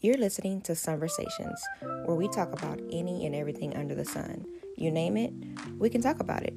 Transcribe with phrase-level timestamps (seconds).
[0.00, 1.60] You're listening to Conversations,
[2.04, 4.46] where we talk about any and everything under the sun.
[4.76, 5.32] You name it,
[5.76, 6.56] we can talk about it.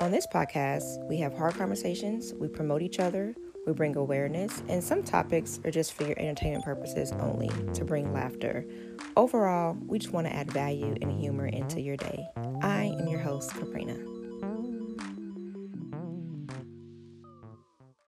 [0.00, 3.32] On this podcast, we have hard conversations, we promote each other,
[3.64, 8.12] we bring awareness, and some topics are just for your entertainment purposes only to bring
[8.12, 8.66] laughter.
[9.16, 12.26] Overall, we just want to add value and humor into your day.
[12.60, 14.09] I am your host, Caprina.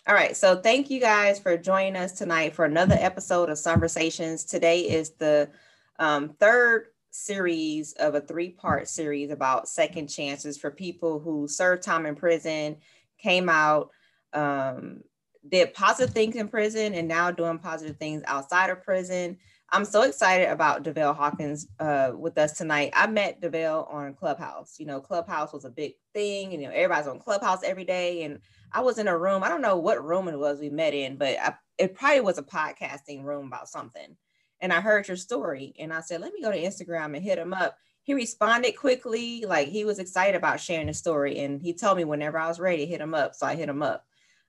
[0.09, 0.35] All right.
[0.35, 4.43] So thank you guys for joining us tonight for another episode of Conversations.
[4.43, 5.51] Today is the
[5.99, 11.83] um, third series of a three part series about second chances for people who served
[11.83, 12.79] time in prison,
[13.19, 13.91] came out,
[14.33, 15.03] um,
[15.47, 19.37] did positive things in prison, and now doing positive things outside of prison.
[19.71, 22.91] I'm so excited about DeVale Hawkins uh, with us tonight.
[22.95, 24.77] I met DeVale on Clubhouse.
[24.79, 26.55] You know, Clubhouse was a big thing.
[26.55, 28.23] And you know, everybody's on Clubhouse every day.
[28.23, 28.39] And
[28.73, 29.45] I was in a room.
[29.45, 32.39] I don't know what room it was we met in, but I, it probably was
[32.39, 34.17] a podcasting room about something.
[34.61, 37.39] And I heard your story, and I said, "Let me go to Instagram and hit
[37.39, 41.75] him up." He responded quickly, like he was excited about sharing the story, and he
[41.75, 43.37] told me whenever I was ready, hit him up.
[43.37, 44.05] So I hit him up.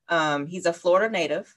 [0.08, 1.56] Um, he's a Florida native,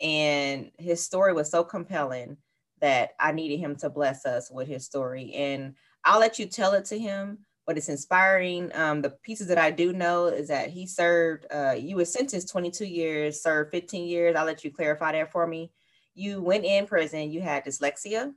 [0.00, 2.36] and his story was so compelling
[2.80, 5.32] that I needed him to bless us with his story.
[5.34, 5.74] And
[6.04, 8.70] I'll let you tell it to him but it's inspiring.
[8.74, 12.48] Um, the pieces that I do know is that he served, uh, you were sentenced
[12.48, 14.36] 22 years, served 15 years.
[14.36, 15.72] I'll let you clarify that for me.
[16.14, 18.32] You went in prison, you had dyslexia,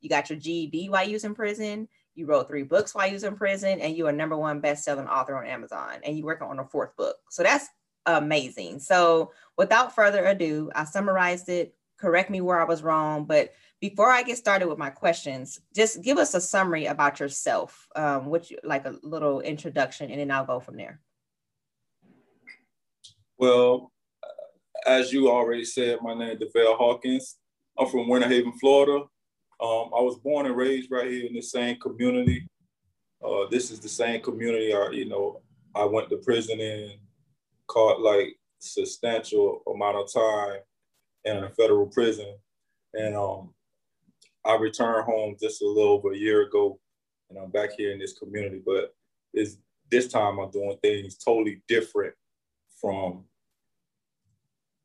[0.00, 3.12] you got your GED while you was in prison, you wrote three books while you
[3.12, 6.58] was in prison, and you're number one best-selling author on Amazon, and you're working on
[6.58, 7.16] a fourth book.
[7.30, 7.68] So that's
[8.06, 8.78] amazing.
[8.80, 11.74] So without further ado, I summarized it.
[11.98, 16.02] Correct me where I was wrong, but before I get started with my questions, just
[16.02, 20.44] give us a summary about yourself, um, which like a little introduction, and then I'll
[20.44, 21.00] go from there.
[23.36, 23.92] Well,
[24.86, 27.36] as you already said, my name is DeVale Hawkins.
[27.78, 29.04] I'm from Winter Haven, Florida.
[29.60, 32.48] Um, I was born and raised right here in the same community.
[33.24, 35.40] Uh, this is the same community I, you know,
[35.74, 36.92] I went to prison in,
[37.66, 40.60] caught like substantial amount of time
[41.36, 42.34] in a federal prison.
[42.94, 43.54] And um,
[44.44, 46.80] I returned home just a little over a year ago,
[47.28, 48.60] and I'm back here in this community.
[48.64, 48.94] But
[49.34, 49.58] is
[49.90, 52.14] this time I'm doing things totally different
[52.80, 53.24] from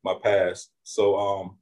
[0.03, 0.71] my past.
[0.83, 1.57] So um,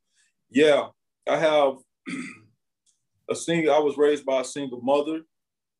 [0.50, 0.88] yeah,
[1.30, 1.76] I have
[3.30, 3.74] a single.
[3.74, 5.22] I was raised by a single mother.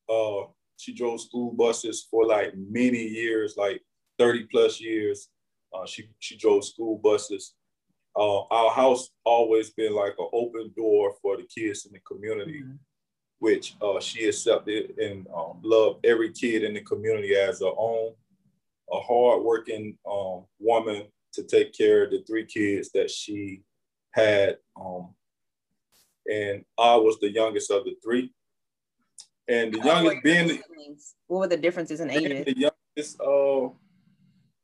[0.10, 0.48] Uh,
[0.78, 3.82] she drove school buses for like many years, like
[4.20, 5.30] 30 plus years.
[5.74, 7.54] Uh, she she drove school buses
[8.16, 12.62] uh, our house always been like an open door for the kids in the community,
[12.62, 12.76] mm-hmm.
[13.40, 18.14] which uh, she accepted and um, loved every kid in the community as her own.
[18.94, 23.62] A hardworking um, woman to take care of the three kids that she
[24.12, 24.58] had.
[24.80, 25.14] Um,
[26.30, 28.34] and I was the youngest of the three.
[29.48, 30.62] And the youngest being the,
[31.28, 32.46] what were the differences in ages?
[32.46, 33.70] The youngest, uh,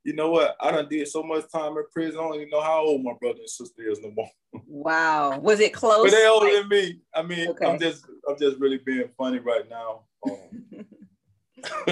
[0.08, 0.56] you know what?
[0.62, 2.18] I done did so much time in prison.
[2.18, 4.30] I don't even know how old my brother and sister is no more.
[4.66, 5.38] wow.
[5.38, 6.10] Was it close?
[6.10, 6.54] But they older like...
[6.54, 7.02] than me.
[7.14, 7.66] I mean, okay.
[7.66, 10.06] I'm just I'm just really being funny right now.
[10.26, 10.86] Um,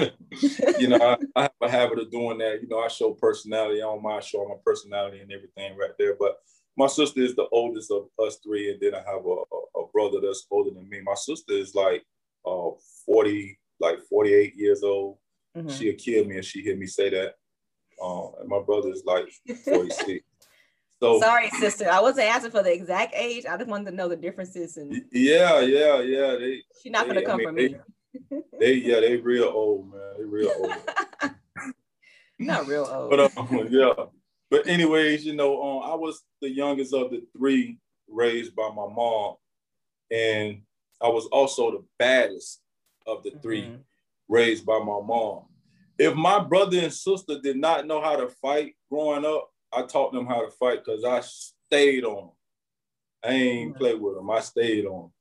[0.78, 2.62] you know, I, I, have a habit of doing that.
[2.62, 3.82] You know, I show personality.
[3.82, 6.16] I don't mind showing my personality and everything right there.
[6.18, 6.38] But
[6.74, 9.88] my sister is the oldest of us three, and then I have a, a, a
[9.92, 11.02] brother that's older than me.
[11.02, 12.02] My sister is like
[12.46, 12.70] uh,
[13.04, 15.18] 40, like 48 years old.
[15.54, 15.68] Mm-hmm.
[15.68, 17.34] She'll kill me if she hear me say that.
[18.02, 19.28] Um, and my brother's like
[19.64, 20.24] 46.
[20.98, 21.90] So sorry, sister.
[21.90, 23.44] I wasn't asking for the exact age.
[23.44, 24.78] I just wanted to know the differences.
[24.78, 26.36] And yeah, yeah, yeah.
[26.36, 27.78] They she's not gonna come I mean,
[28.30, 28.42] for me.
[28.58, 30.14] They, yeah, they real old, man.
[30.16, 30.72] They real old.
[32.38, 33.10] not real old.
[33.10, 33.92] But um, yeah.
[34.50, 37.76] But anyways, you know, um, I was the youngest of the three
[38.08, 39.34] raised by my mom,
[40.10, 40.62] and
[41.02, 42.62] I was also the baddest
[43.06, 43.74] of the 3 mm-hmm.
[44.28, 45.44] raised by my mom
[45.98, 50.12] if my brother and sister did not know how to fight growing up, I taught
[50.12, 52.30] them how to fight because I stayed on them.
[53.24, 53.78] I ain't mm-hmm.
[53.78, 54.30] play with them.
[54.30, 55.12] I stayed on them.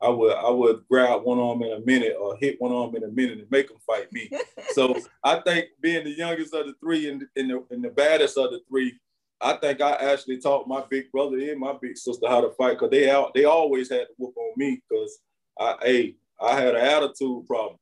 [0.00, 3.04] I would I would grab one arm in a minute or hit one arm in
[3.04, 4.28] a minute and make them fight me.
[4.72, 4.94] so
[5.24, 8.50] I think being the youngest of the three and, and, the, and the baddest of
[8.50, 8.98] the three,
[9.40, 12.72] I think I actually taught my big brother and my big sister how to fight
[12.72, 15.18] because they out they always had to whoop on me because
[15.58, 17.78] I hey I had an attitude problem.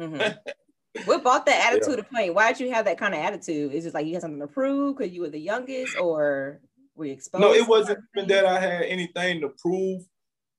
[0.00, 0.32] Mm-hmm.
[1.04, 1.96] what brought that attitude yeah.
[1.96, 2.30] to play?
[2.30, 3.72] Why did you have that kind of attitude?
[3.72, 6.60] Is it like you had something to prove because you were the youngest, or
[6.94, 7.42] were you exposed?
[7.42, 10.02] No, it wasn't even that I had anything to prove.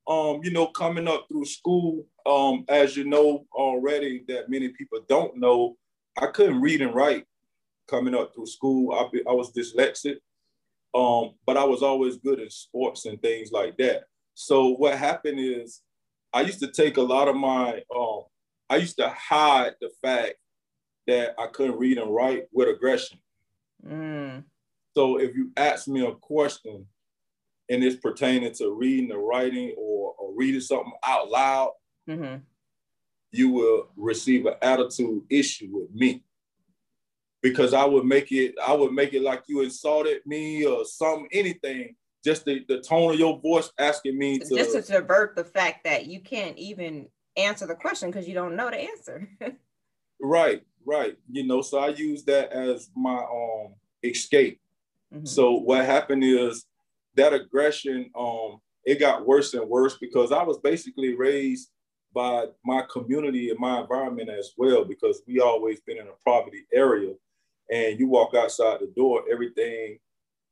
[0.08, 5.00] Um, you know, coming up through school, um, as you know already, that many people
[5.10, 5.76] don't know,
[6.18, 7.26] I couldn't read and write
[7.90, 8.94] coming up through school.
[8.94, 10.18] I, I was dyslexic,
[10.96, 14.04] um, but I was always good in sports and things like that.
[14.34, 15.82] So what happened is
[16.34, 18.24] I used to take a lot of my um,
[18.70, 20.36] I used to hide the fact
[21.08, 23.20] that I couldn't read and write with aggression.
[23.86, 24.44] Mm.
[24.96, 26.86] So if you ask me a question
[27.70, 31.72] and it's pertaining to reading or writing or, or reading something out loud,
[32.10, 32.38] mm-hmm.
[33.32, 36.24] you will receive an attitude issue with me
[37.42, 41.28] because I would make it I would make it like you insulted me or some
[41.32, 41.96] anything.
[42.26, 45.84] Just the, the tone of your voice asking me to just to subvert the fact
[45.86, 47.08] that you can't even
[47.38, 49.30] answer the question because you don't know the answer.
[50.22, 51.18] right, right.
[51.32, 54.60] You know, so I use that as my um escape.
[55.14, 55.26] Mm-hmm.
[55.26, 56.66] So what happened is
[57.16, 61.70] that aggression um it got worse and worse because I was basically raised
[62.14, 66.66] by my community and my environment as well because we always been in a poverty
[66.74, 67.14] area
[67.70, 70.00] and you walk outside the door everything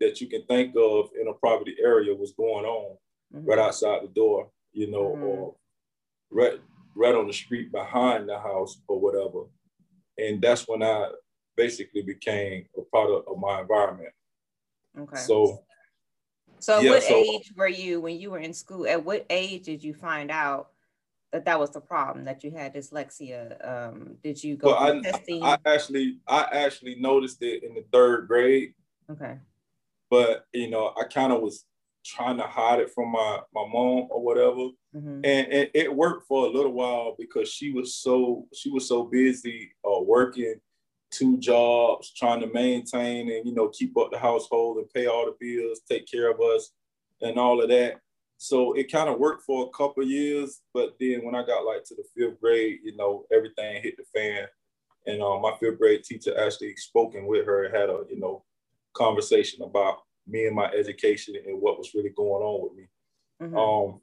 [0.02, 2.98] that you can think of in a poverty area was going on
[3.34, 3.50] mm-hmm.
[3.50, 5.24] right outside the door you know mm-hmm.
[5.24, 5.56] or
[6.30, 6.60] right
[6.96, 9.46] right on the street behind the house or whatever.
[10.18, 11.10] And that's when i
[11.58, 14.14] basically became a product of my environment.
[14.98, 15.18] Okay.
[15.18, 15.64] So
[16.60, 18.88] so yeah, what so, age were you when you were in school?
[18.88, 20.70] At what age did you find out
[21.32, 23.68] that that was the problem that you had dyslexia?
[23.68, 25.44] Um, did you go well, I, testing?
[25.44, 28.74] I actually i actually noticed it in the third grade.
[29.12, 29.38] Okay.
[30.10, 31.66] But you know i kind of was
[32.06, 35.22] trying to hide it from my my mom or whatever mm-hmm.
[35.24, 39.04] and, and, it worked for a little while because she was so she was so
[39.04, 40.56] busy uh, working
[41.12, 45.26] two jobs trying to maintain and you know keep up the household and pay all
[45.26, 46.72] the bills take care of us
[47.22, 48.00] and all of that
[48.38, 51.84] so it kind of worked for a couple years but then when i got like
[51.84, 54.46] to the fifth grade you know everything hit the fan
[55.08, 58.44] and um, my fifth grade teacher actually spoken with her and had a you know
[58.94, 62.88] conversation about me and my education and what was really going on with me.
[63.42, 63.58] Mm-hmm.
[63.58, 64.02] Um,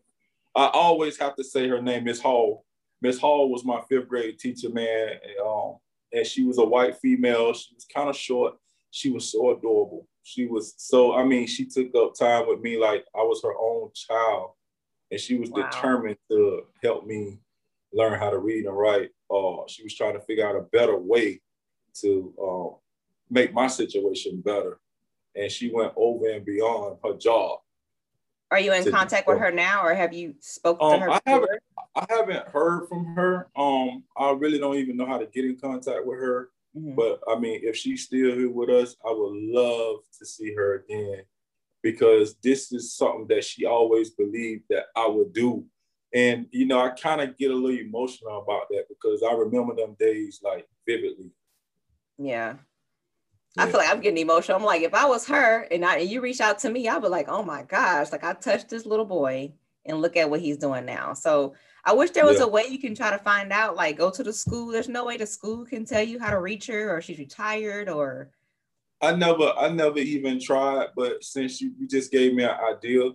[0.55, 2.65] I always have to say her name, Miss Hall.
[3.01, 5.09] Miss Hall was my fifth grade teacher, man.
[5.11, 5.77] And, um,
[6.13, 7.53] and she was a white female.
[7.55, 8.55] She was kind of short.
[8.91, 10.07] She was so adorable.
[10.23, 13.55] She was so, I mean, she took up time with me like I was her
[13.59, 14.53] own child.
[15.11, 15.69] And she was wow.
[15.69, 17.39] determined to help me
[17.93, 19.11] learn how to read and write.
[19.31, 21.41] Uh, she was trying to figure out a better way
[22.01, 22.77] to uh,
[23.31, 24.79] make my situation better
[25.35, 27.61] and she went over and beyond her job.
[28.51, 31.11] Are you in contact with her now, or have you spoken um, to her?
[31.11, 31.63] I haven't.
[31.95, 33.49] I haven't heard from her.
[33.57, 36.51] Um, I really don't even know how to get in contact with her.
[36.77, 36.95] Mm-hmm.
[36.95, 40.77] But I mean, if she's still here with us, I would love to see her
[40.77, 41.23] again
[41.83, 45.65] because this is something that she always believed that I would do.
[46.15, 49.75] And you know, I kind of get a little emotional about that because I remember
[49.75, 51.31] them days like vividly.
[52.19, 52.55] Yeah.
[53.59, 54.57] I feel like I'm getting emotional.
[54.57, 57.03] I'm like, if I was her and I and you reach out to me, I'd
[57.03, 59.53] be like, oh my gosh, like I touched this little boy
[59.85, 61.13] and look at what he's doing now.
[61.13, 61.55] So
[61.85, 62.45] I wish there was yeah.
[62.45, 64.69] a way you can try to find out, like go to the school.
[64.69, 67.89] There's no way the school can tell you how to reach her or she's retired
[67.89, 68.31] or
[69.03, 73.11] I never I never even tried, but since you, you just gave me an idea,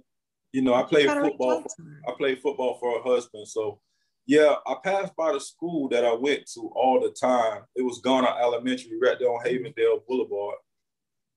[0.51, 1.63] you know, I played football.
[2.07, 3.48] I played football for a husband.
[3.48, 3.80] So
[4.27, 7.62] yeah, I passed by the school that I went to all the time.
[7.75, 10.57] It was Garner Elementary right there on Havendale Boulevard.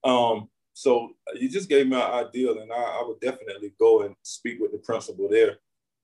[0.03, 4.15] Um, so you just gave me an idea, and I, I, would definitely go and
[4.23, 5.57] speak with the principal there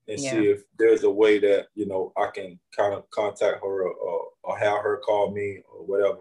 [0.08, 0.32] and yeah.
[0.32, 4.28] see if there's a way that you know I can kind of contact her or,
[4.44, 6.20] or have her call me or whatever.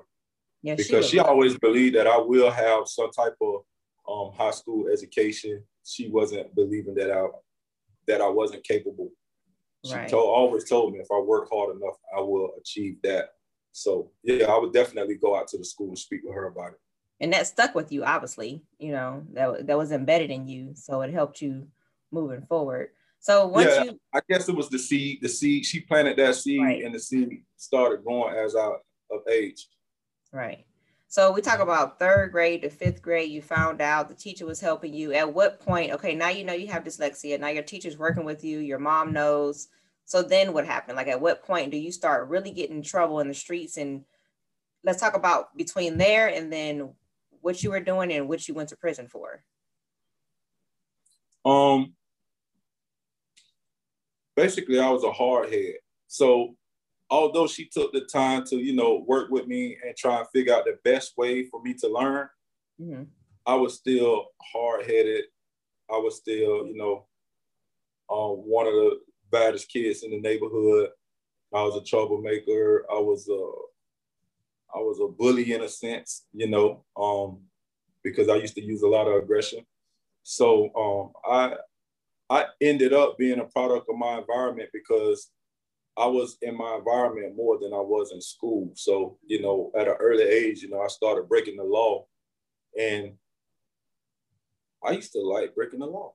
[0.62, 3.60] Yeah, because she, she always believed that I will have some type of
[4.08, 5.62] um, high school education.
[5.84, 7.26] She wasn't believing that I
[8.08, 9.10] that I wasn't capable
[9.86, 10.08] she right.
[10.08, 13.30] told always told me if I work hard enough, I will achieve that.
[13.72, 16.72] So yeah, I would definitely go out to the school and speak with her about
[16.72, 16.80] it.
[17.20, 18.62] And that stuck with you, obviously.
[18.78, 21.68] You know that that was embedded in you, so it helped you
[22.12, 22.90] moving forward.
[23.20, 25.18] So once yeah, you, I guess it was the seed.
[25.22, 26.84] The seed she planted that seed, right.
[26.84, 28.68] and the seed started growing as I
[29.10, 29.66] of age.
[30.32, 30.66] Right.
[31.08, 33.30] So we talk about third grade to fifth grade.
[33.30, 35.12] You found out the teacher was helping you.
[35.12, 35.92] At what point?
[35.92, 37.38] Okay, now you know you have dyslexia.
[37.38, 38.58] Now your teacher's working with you.
[38.58, 39.68] Your mom knows.
[40.04, 40.96] So then what happened?
[40.96, 43.76] Like at what point do you start really getting in trouble in the streets?
[43.76, 44.04] And
[44.84, 46.90] let's talk about between there and then
[47.40, 49.42] what you were doing and what you went to prison for.
[51.44, 51.94] Um
[54.34, 55.74] basically I was a hard head.
[56.08, 56.55] So
[57.10, 60.54] although she took the time to, you know, work with me and try and figure
[60.54, 62.28] out the best way for me to learn,
[62.80, 63.04] mm-hmm.
[63.46, 65.24] I was still hard headed.
[65.90, 67.06] I was still, you know,
[68.10, 68.98] uh, one of the
[69.30, 70.90] baddest kids in the neighborhood.
[71.54, 72.84] I was a troublemaker.
[72.90, 77.38] I was a, I was a bully in a sense, you know, um,
[78.02, 79.64] because I used to use a lot of aggression.
[80.24, 81.54] So um, I,
[82.28, 85.30] I ended up being a product of my environment because
[85.98, 88.70] I was in my environment more than I was in school.
[88.74, 92.06] So, you know, at an early age, you know, I started breaking the law.
[92.78, 93.14] And
[94.84, 96.12] I used to like breaking the law.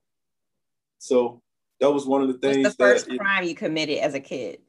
[0.98, 1.42] So
[1.80, 2.64] that was one of the things.
[2.64, 4.60] What's the first that, crime you committed as a kid?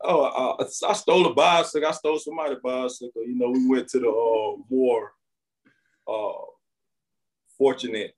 [0.00, 1.88] Oh, I, I, stole a bicycle.
[1.88, 3.24] I stole somebody's bicycle.
[3.24, 5.12] You know, we went to the uh, more
[6.06, 6.44] uh,
[7.58, 8.14] fortunate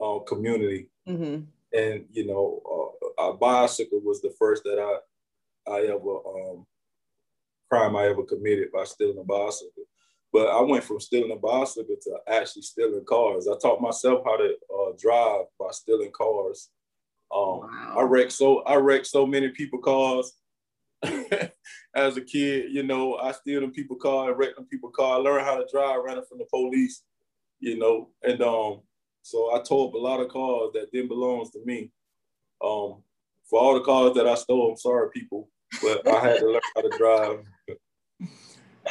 [0.00, 1.42] uh, community, mm-hmm.
[1.78, 6.66] and you know, uh, a bicycle was the first that I I ever um,
[7.68, 9.84] crime I ever committed by stealing a bicycle.
[10.32, 13.48] But I went from stealing a bicycle to actually stealing cars.
[13.48, 16.70] I taught myself how to uh, drive by stealing cars.
[17.34, 17.96] Um, wow.
[17.98, 20.32] I wrecked so I wrecked so many people cars
[21.94, 22.66] as a kid.
[22.70, 25.14] You know, I steal them people car and wreck them people car.
[25.14, 27.02] I learned how to drive running from the police.
[27.58, 28.82] You know, and um,
[29.22, 31.90] so I tore up a lot of cars that didn't belong to me.
[32.62, 33.02] Um,
[33.48, 35.48] for all the cars that I stole, I'm sorry, people,
[35.82, 37.38] but I had to learn how to drive.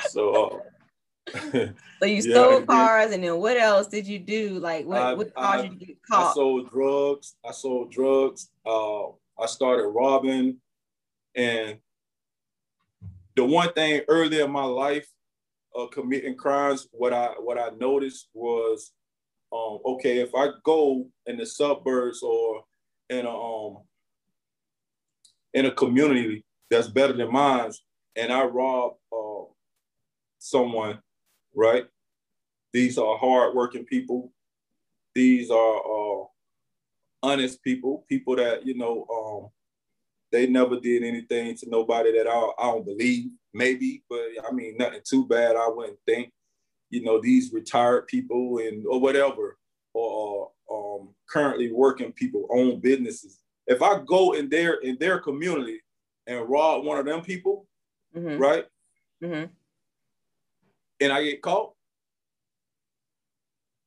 [0.09, 0.33] so.
[0.33, 0.59] Uh,
[1.99, 4.59] so you stole cars, and then what else did you do?
[4.59, 6.31] Like what, I, what caused I, you to get caught?
[6.31, 7.35] I sold drugs.
[7.45, 8.49] I sold drugs.
[8.65, 9.07] Uh,
[9.39, 10.57] I started robbing,
[11.35, 11.77] and
[13.35, 15.07] the one thing early in my life,
[15.77, 18.91] uh, committing crimes, what I what I noticed was,
[19.51, 22.63] um, okay, if I go in the suburbs or
[23.09, 23.79] in a um
[25.55, 27.71] in a community that's better than mine,
[28.15, 29.45] and I rob uh,
[30.37, 30.99] someone
[31.55, 31.85] right?
[32.73, 34.31] These are hardworking people.
[35.15, 36.25] These are uh,
[37.23, 39.49] honest people, people that, you know, um,
[40.31, 44.75] they never did anything to nobody that I, I don't believe, maybe, but I mean,
[44.77, 46.31] nothing too bad, I wouldn't think.
[46.89, 49.57] You know, these retired people and or whatever,
[49.93, 53.39] or um, currently working people own businesses.
[53.67, 55.81] If I go in their in their community
[56.27, 57.67] and rob one of them people,
[58.15, 58.37] mm-hmm.
[58.37, 58.65] right?
[59.23, 59.45] Mm-hmm
[60.99, 61.73] and I get caught,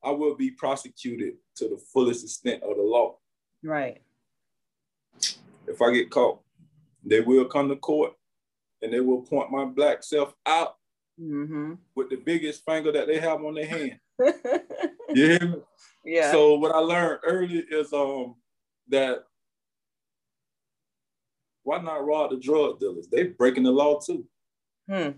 [0.02, 3.16] I will be prosecuted to the fullest extent of the law.
[3.62, 4.00] Right.
[5.66, 6.40] If I get caught,
[7.04, 8.12] they will come to court
[8.82, 10.76] and they will point my black self out
[11.20, 11.74] mm-hmm.
[11.94, 13.98] with the biggest finger that they have on their hand.
[15.14, 15.56] you hear me?
[16.04, 16.30] Yeah.
[16.30, 18.36] So what I learned early is um
[18.88, 19.24] that
[21.68, 23.08] why not rob the drug dealers?
[23.08, 24.24] They're breaking the law too.
[24.88, 25.10] Hmm.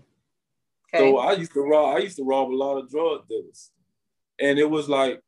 [0.93, 0.97] Okay.
[0.97, 1.95] So I used to rob.
[1.95, 3.71] I used to rob a lot of drug dealers,
[4.37, 5.21] and it was like,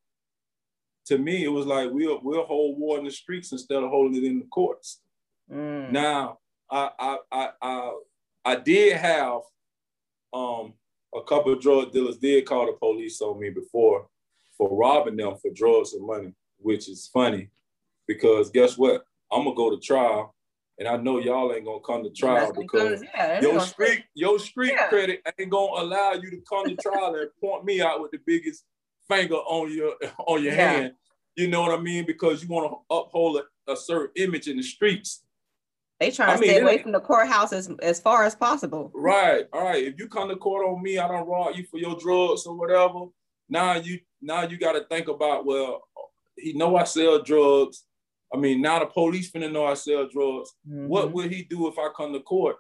[1.06, 4.22] to me, it was like we'll we'll hold war in the streets instead of holding
[4.22, 5.00] it in the courts.
[5.50, 5.94] Mm.
[5.94, 6.39] Now,
[6.70, 8.00] I, I I I
[8.44, 9.44] I did have
[10.34, 10.74] um
[11.15, 14.08] a couple of drug dealers did call the police on me before
[14.58, 17.48] for robbing them for drugs and money, which is funny
[18.08, 19.06] because guess what?
[19.32, 20.36] I'm gonna go to trial
[20.80, 24.74] and I know y'all ain't gonna come to trial because yeah, your street, your street
[24.75, 24.88] yeah.
[24.88, 28.20] credit ain't gonna allow you to come to trial and point me out with the
[28.25, 28.65] biggest
[29.08, 29.94] finger on your
[30.27, 30.72] on your yeah.
[30.72, 30.94] hand.
[31.36, 32.06] You know what I mean?
[32.06, 35.24] Because you want to uphold a, a, certain image in the streets.
[36.00, 38.92] They trying to I mean, stay away from the courthouse as, as far as possible.
[38.94, 39.46] Right.
[39.51, 39.84] All right.
[39.84, 42.56] If you come to court on me, I don't rob you for your drugs or
[42.56, 43.06] whatever.
[43.50, 45.82] Now you now you got to think about well,
[46.38, 47.84] he know I sell drugs
[48.34, 50.54] I mean, now the police finna know I sell drugs.
[50.68, 50.88] Mm-hmm.
[50.88, 52.58] What will he do if I come to court?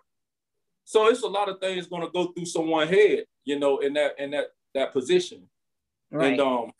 [0.85, 4.19] So it's a lot of things gonna go through someone's head, you know, in that
[4.19, 5.47] in that that position.
[6.11, 6.33] Right.
[6.33, 6.71] And um,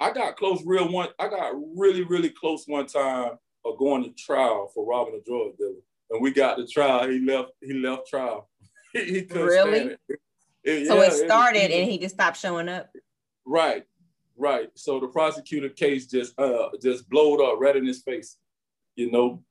[0.00, 1.10] I got close real one.
[1.18, 3.32] I got really really close one time
[3.64, 7.08] of going to trial for robbing a drug dealer, and we got the trial.
[7.08, 7.52] He left.
[7.60, 8.48] He left trial.
[8.92, 9.96] he, really.
[10.08, 10.20] It.
[10.64, 12.90] It, so yeah, it started, it and he just stopped showing up.
[13.46, 13.84] Right.
[14.38, 14.70] Right.
[14.76, 18.36] So the prosecutor case just uh just blowed up right in his face,
[18.94, 19.42] you know.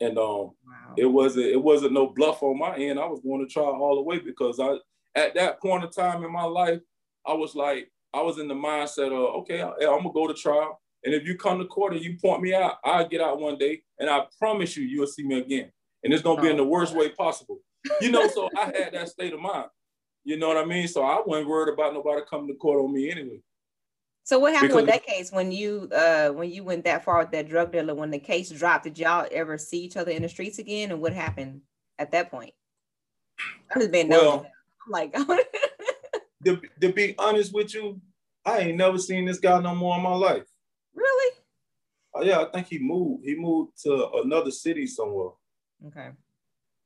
[0.00, 0.94] And um wow.
[0.96, 3.00] it wasn't it wasn't no bluff on my end.
[3.00, 4.76] I was going to try all the way because I
[5.14, 6.80] at that point of time in my life,
[7.26, 10.34] I was like, I was in the mindset of okay, I, I'm gonna go to
[10.34, 10.78] trial.
[11.04, 13.56] And if you come to court and you point me out, I'll get out one
[13.56, 15.72] day and I promise you you'll see me again.
[16.04, 17.60] And it's gonna be in the worst way possible.
[18.00, 19.68] You know, so I had that state of mind.
[20.24, 20.86] You know what I mean?
[20.86, 23.40] So I wasn't worried about nobody coming to court on me anyway.
[24.24, 27.18] So what happened because, with that case when you uh when you went that far
[27.18, 28.84] with that drug dealer when the case dropped?
[28.84, 30.92] Did y'all ever see each other in the streets again?
[30.92, 31.62] And what happened
[31.98, 32.52] at that point?
[33.74, 34.46] I just been well,
[34.86, 35.12] I'm like
[36.44, 38.00] to, to be honest with you,
[38.44, 40.44] I ain't never seen this guy no more in my life.
[40.94, 41.36] Really?
[42.14, 43.24] Oh yeah, I think he moved.
[43.24, 45.30] He moved to another city somewhere.
[45.88, 46.10] Okay.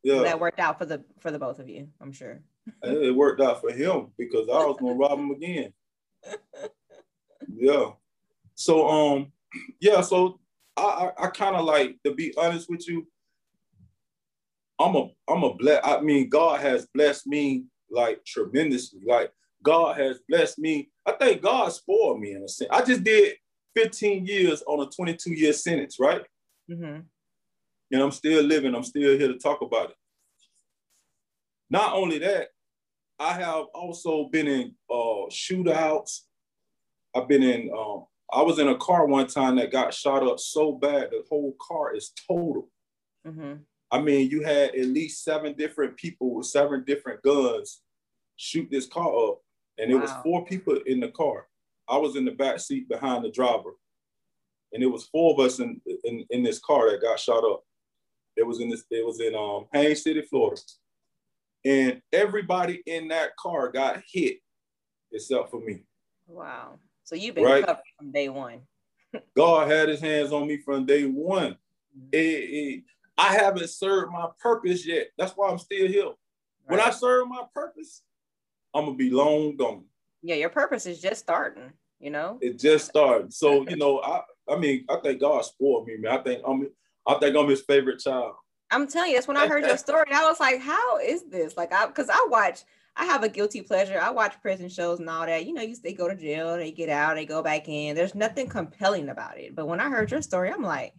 [0.02, 0.23] Yeah.
[0.23, 2.40] that worked out for the for the both of you, I'm sure.
[2.83, 5.73] it worked out for him because I was gonna rob him again.
[7.55, 7.90] Yeah.
[8.55, 9.33] So um,
[9.81, 10.40] yeah, so
[10.76, 10.83] I
[11.19, 13.07] I, I kind of like to be honest with you.
[14.78, 15.81] I'm a I'm a bless.
[15.85, 19.00] I mean, God has blessed me like tremendously.
[19.07, 20.90] Like God has blessed me.
[21.07, 22.71] I think God spoiled me in a sense.
[22.71, 23.35] I just did
[23.75, 26.23] 15 years on a 22 year sentence, right?
[26.71, 27.00] Mm-hmm.
[27.93, 28.75] And I'm still living.
[28.75, 29.97] I'm still here to talk about it.
[31.71, 32.49] Not only that,
[33.19, 36.21] I have also been in uh, shootouts.
[37.16, 37.70] I've been in.
[37.76, 41.23] Um, I was in a car one time that got shot up so bad the
[41.28, 42.68] whole car is total.
[43.26, 43.54] Mm-hmm.
[43.90, 47.82] I mean, you had at least seven different people with seven different guns
[48.37, 49.40] shoot this car up,
[49.78, 49.99] and wow.
[49.99, 51.46] it was four people in the car.
[51.88, 53.75] I was in the back seat behind the driver,
[54.73, 57.62] and it was four of us in in, in this car that got shot up.
[58.37, 58.85] It was in this.
[58.90, 60.61] It was in um, Haines City, Florida,
[61.64, 64.38] and everybody in that car got hit
[65.12, 65.85] except for me.
[66.26, 66.80] Wow!
[67.06, 67.64] So you've been right?
[67.64, 68.62] covered from day one.
[69.36, 71.52] God had His hands on me from day one.
[71.96, 72.08] Mm-hmm.
[72.12, 72.84] It, it,
[73.16, 75.08] I haven't served my purpose yet.
[75.16, 76.04] That's why I'm still here.
[76.04, 76.14] Right.
[76.66, 78.02] When I serve my purpose,
[78.75, 79.84] I'm gonna be long gone.
[80.22, 81.72] Yeah, your purpose is just starting.
[82.00, 83.32] You know, it just started.
[83.32, 86.18] So you know, I I mean, I think God spoiled me, man.
[86.18, 86.68] I think I'm
[87.06, 88.34] I think I'm his favorite child.
[88.70, 90.06] I'm telling you, that's when I heard your story.
[90.12, 91.56] I was like, how is this?
[91.56, 92.64] Like, I because I watch,
[92.96, 94.00] I have a guilty pleasure.
[94.00, 95.44] I watch prison shows and all that.
[95.44, 97.94] You know, you they go to jail, they get out, they go back in.
[97.94, 99.54] There's nothing compelling about it.
[99.54, 100.94] But when I heard your story, I'm like,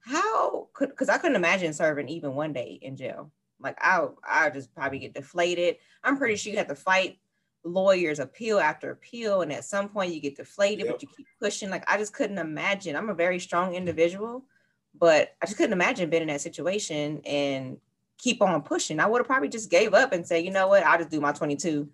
[0.00, 3.32] how could because I couldn't imagine serving even one day in jail.
[3.58, 5.76] Like I I just probably get deflated.
[6.04, 7.18] I'm pretty sure you have to fight
[7.64, 10.94] lawyers appeal after appeal, and at some point you get deflated, yep.
[10.94, 11.70] but you keep pushing.
[11.70, 12.94] Like I just couldn't imagine.
[12.94, 14.44] I'm a very strong individual,
[14.94, 17.78] but I just couldn't imagine being in that situation and
[18.18, 19.00] keep on pushing.
[19.00, 21.20] I would have probably just gave up and say, you know what, I'll just do
[21.20, 21.88] my 22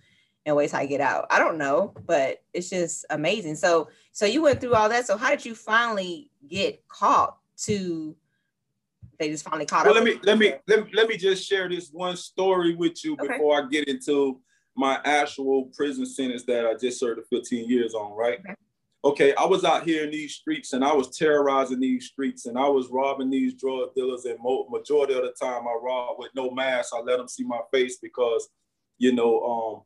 [0.44, 1.26] and wait till I get out.
[1.30, 3.56] I don't know, but it's just amazing.
[3.56, 5.06] So so you went through all that.
[5.06, 8.16] So how did you finally get caught to
[9.18, 10.04] they just finally caught well, up.
[10.04, 13.14] Let me let me let me let me just share this one story with you
[13.14, 13.34] okay.
[13.34, 14.40] before I get into
[14.74, 18.40] my actual prison sentence that I just served 15 years on, right?
[18.40, 18.54] Okay.
[19.04, 19.34] Okay.
[19.34, 22.68] I was out here in these streets and I was terrorizing these streets and I
[22.68, 24.24] was robbing these drug dealers.
[24.24, 26.92] And mo- majority of the time, I robbed with no mask.
[26.94, 28.48] I let them see my face because,
[28.98, 29.82] you know, um,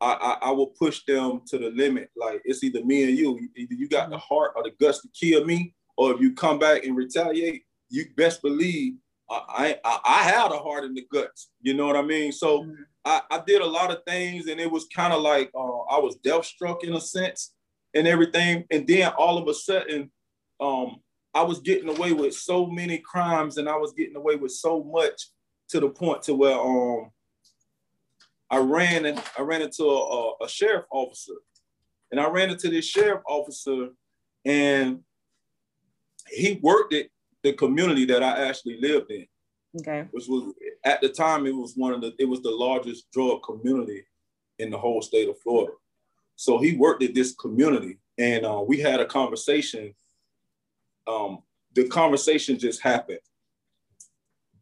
[0.00, 2.10] I, I, I will push them to the limit.
[2.16, 3.38] Like it's either me and you.
[3.56, 6.58] Either you got the heart or the guts to kill me, or if you come
[6.58, 8.94] back and retaliate, you best believe
[9.28, 11.50] I I, I had a heart in the guts.
[11.60, 12.32] You know what I mean?
[12.32, 12.82] So mm-hmm.
[13.04, 15.98] I, I did a lot of things, and it was kind of like uh, I
[15.98, 17.54] was death struck in a sense,
[17.96, 18.64] and everything.
[18.70, 20.10] And then all of a sudden,
[20.60, 21.00] um,
[21.34, 24.84] I was getting away with so many crimes, and I was getting away with so
[24.84, 25.30] much
[25.70, 27.10] to the point to where um,
[28.50, 31.34] I ran and I ran into a, a, a sheriff officer,
[32.10, 33.88] and I ran into this sheriff officer,
[34.44, 35.00] and
[36.30, 37.06] he worked at
[37.42, 39.26] the community that I actually lived in.
[39.80, 40.08] Okay.
[40.12, 40.54] Which was
[40.84, 44.06] at the time it was one of the it was the largest drug community
[44.58, 45.74] in the whole state of Florida.
[46.36, 49.94] So he worked at this community and uh, we had a conversation.
[51.06, 51.42] Um,
[51.74, 53.20] the conversation just happened.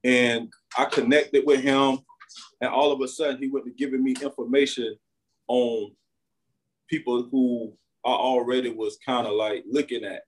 [0.02, 1.98] And I connected with him,
[2.60, 4.96] and all of a sudden he went to giving me information
[5.48, 5.92] on
[6.88, 7.72] people who
[8.04, 10.22] I already was kind of like looking at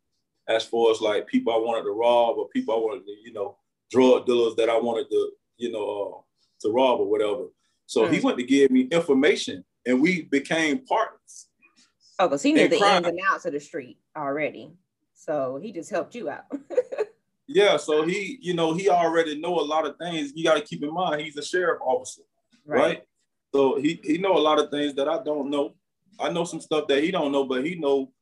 [0.48, 3.32] as far as like people I wanted to rob or people I wanted to, you
[3.32, 3.59] know,
[3.90, 6.20] drug dealers that I wanted to, you know, uh,
[6.62, 7.48] to rob or whatever.
[7.87, 8.12] So mm.
[8.12, 11.46] he went to give me information and we became partners.
[12.18, 12.99] Oh, because he knew the crime.
[12.99, 14.72] ins and outs of the street already.
[15.14, 16.44] So he just helped you out.
[17.46, 20.33] yeah, so he, you know, he already know a lot of things.
[20.35, 22.22] You got to keep in mind he's a sheriff officer,
[22.66, 22.81] right.
[22.81, 23.03] right?
[23.55, 25.75] So he he know a lot of things that I don't know.
[26.18, 28.12] I know some stuff that he don't know, but he know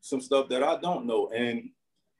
[0.00, 1.28] some stuff that I don't know.
[1.28, 1.70] And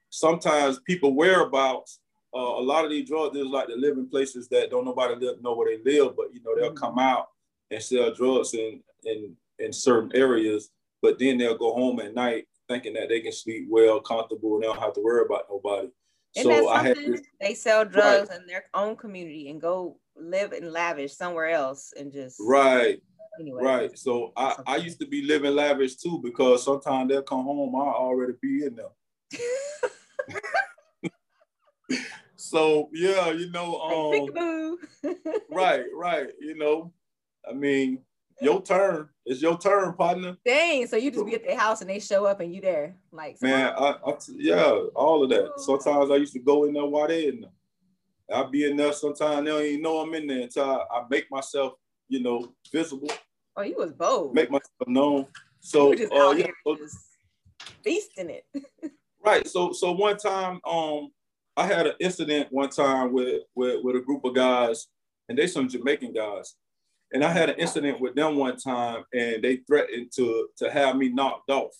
[0.09, 1.99] sometimes people whereabouts,
[2.33, 5.15] uh, a lot of these drug dealers like to live in places that don't nobody
[5.15, 6.77] live, know where they live, but you know, they'll mm-hmm.
[6.77, 7.27] come out
[7.69, 10.69] and sell drugs in, in, in certain areas,
[11.01, 14.63] but then they'll go home at night thinking that they can sleep well, comfortable, and
[14.63, 15.89] they don't have to worry about nobody.
[16.35, 18.39] And so I had this, they sell drugs right.
[18.39, 22.99] in their own community and go live in lavish somewhere else and just right
[23.39, 23.97] Anyway, right.
[23.97, 27.93] So I, I used to be living lavish too because sometimes they'll come home, I'll
[27.93, 28.89] already be in them.
[32.35, 34.77] so yeah, you know, um,
[35.49, 36.27] right, right.
[36.39, 36.93] You know,
[37.49, 37.99] I mean,
[38.41, 39.09] your turn.
[39.25, 40.37] It's your turn, partner.
[40.45, 40.87] Dang.
[40.87, 42.95] So you just be at their house and they show up and you there.
[43.11, 45.53] Like man, I, I, yeah, all of that.
[45.57, 47.51] Sometimes I used to go in there while they in there.
[48.31, 51.03] I'll be in there sometimes they don't even know I'm in there until I, I
[51.09, 51.73] make myself
[52.13, 53.09] you know, visible.
[53.55, 54.35] Oh, he was bold.
[54.35, 55.27] Make myself known.
[55.59, 56.47] So, uh, yeah,
[57.83, 58.45] feasting it.
[59.25, 59.47] right.
[59.47, 61.09] So so one time, um,
[61.55, 64.87] I had an incident one time with with with a group of guys,
[65.29, 66.55] and they some Jamaican guys,
[67.13, 70.97] and I had an incident with them one time, and they threatened to to have
[70.97, 71.71] me knocked off.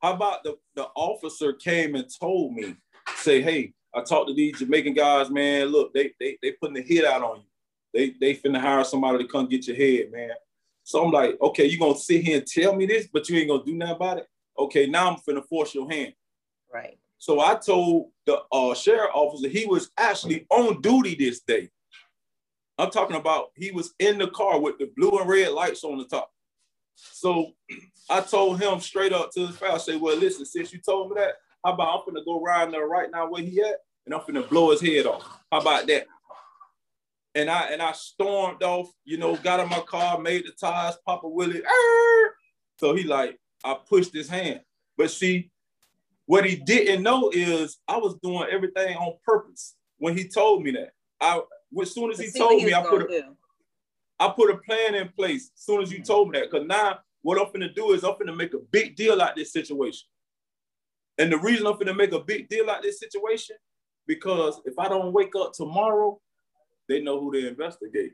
[0.00, 2.76] How about the the officer came and told me,
[3.16, 5.68] say, hey, I talked to these Jamaican guys, man.
[5.68, 7.44] Look, they they they putting the hit out on you.
[7.94, 10.30] They they finna hire somebody to come get your head, man.
[10.84, 13.48] So I'm like, okay, you gonna sit here and tell me this, but you ain't
[13.48, 14.26] gonna do nothing about it.
[14.58, 16.12] Okay, now I'm finna force your hand.
[16.72, 16.98] Right.
[17.18, 21.70] So I told the uh, sheriff officer he was actually on duty this day.
[22.78, 25.98] I'm talking about he was in the car with the blue and red lights on
[25.98, 26.30] the top.
[26.94, 27.52] So
[28.10, 31.10] I told him straight up to his face, I said, well, listen, since you told
[31.10, 34.14] me that, how about I'm gonna go ride there right now where he at, and
[34.14, 35.22] I'm gonna blow his head off.
[35.50, 36.06] How about that?
[37.34, 40.96] and I and I stormed off, you know, got in my car, made the tires,
[41.06, 41.64] Papa Willie.
[41.64, 42.34] Arr!
[42.78, 44.60] So he like, I pushed his hand.
[44.96, 45.50] But see,
[46.26, 50.72] what he didn't know is I was doing everything on purpose when he told me
[50.72, 50.90] that.
[51.20, 51.40] I
[51.80, 53.36] as soon as he told me, I put a, do.
[54.18, 56.50] I put a plan in place as soon as you told me that.
[56.50, 59.52] Because now what I'm gonna do is I'm gonna make a big deal out this
[59.52, 60.08] situation.
[61.18, 63.56] And the reason I'm gonna make a big deal out this situation,
[64.06, 66.20] because if I don't wake up tomorrow
[66.88, 68.12] they know who to investigate.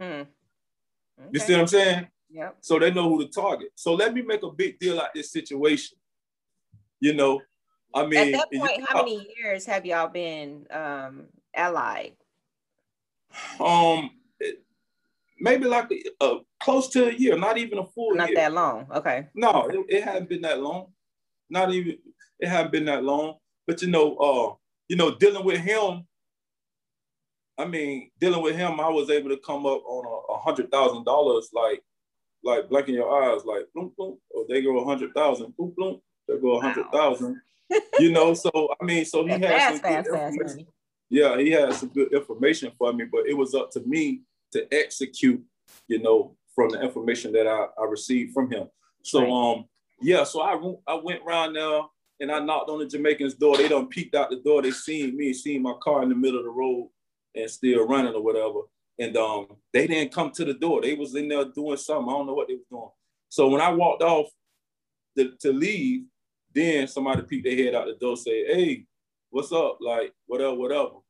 [0.00, 0.04] Hmm.
[0.04, 1.30] Okay.
[1.32, 2.08] You see what I'm saying?
[2.30, 2.50] Yeah.
[2.60, 3.68] So they know who to target.
[3.76, 5.96] So let me make a big deal out this situation.
[7.00, 7.40] You know,
[7.94, 12.16] I mean, at that point, you, how many years have y'all been um, allied?
[13.60, 14.10] Um,
[15.40, 18.14] maybe like a, close to a year, not even a full.
[18.14, 18.36] Not year.
[18.36, 18.86] that long.
[18.94, 19.28] Okay.
[19.34, 20.86] No, it, it hadn't been that long.
[21.50, 21.98] Not even.
[22.40, 23.36] It hadn't been that long.
[23.66, 24.54] But you know, uh,
[24.88, 26.04] you know, dealing with him
[27.58, 31.04] I mean, dealing with him, I was able to come up on a, hundred thousand
[31.04, 31.82] dollars, like,
[32.42, 34.18] like blinking your eyes, like boom, boom.
[34.30, 36.00] Or they go a hundred thousand, boom, boom.
[36.28, 37.40] They go a hundred thousand.
[37.70, 37.80] Wow.
[37.98, 40.58] you know, so I mean, so he had fast, some fast, fast,
[41.10, 44.66] Yeah, he had some good information for me, but it was up to me to
[44.72, 45.42] execute,
[45.86, 48.68] you know, from the information that I, I received from him.
[49.02, 49.30] So right.
[49.30, 49.64] um,
[50.00, 50.58] yeah, so I
[50.90, 51.82] I went around there
[52.20, 53.56] and I knocked on the Jamaicans' door.
[53.56, 54.62] They done peeked out the door.
[54.62, 56.90] They seen me, seen my car in the middle of the road
[57.34, 58.60] and still running or whatever.
[58.98, 60.80] And um, they didn't come to the door.
[60.80, 62.08] They was in there doing something.
[62.08, 62.90] I don't know what they was doing.
[63.28, 64.26] So when I walked off
[65.18, 66.04] to, to leave,
[66.54, 68.86] then somebody peeked their head out the door, say, "Hey,
[69.34, 71.00] what's up?" Like whatever, whatever.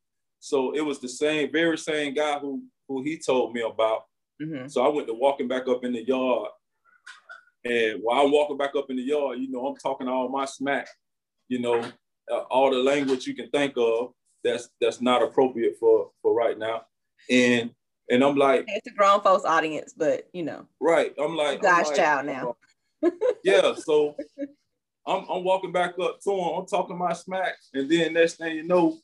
[0.41, 4.05] So it was the same, very same guy who who he told me about.
[4.43, 4.69] Mm-hmm.
[4.69, 6.49] So I went to walking back up in the yard,
[7.65, 10.45] and while I'm walking back up in the yard, you know, I'm talking all my
[10.45, 10.89] smack,
[11.49, 11.81] you know,
[12.31, 16.59] uh, all the language you can think of that's that's not appropriate for for right
[16.59, 16.83] now.
[17.31, 17.71] And
[18.11, 21.15] and I'm like, it's a grown folks audience, but you know, right?
[21.19, 22.57] I'm like, God's like, child now.
[23.45, 24.15] yeah, so
[25.07, 26.55] I'm I'm walking back up to him.
[26.59, 28.99] I'm talking my smack, and then next thing you know,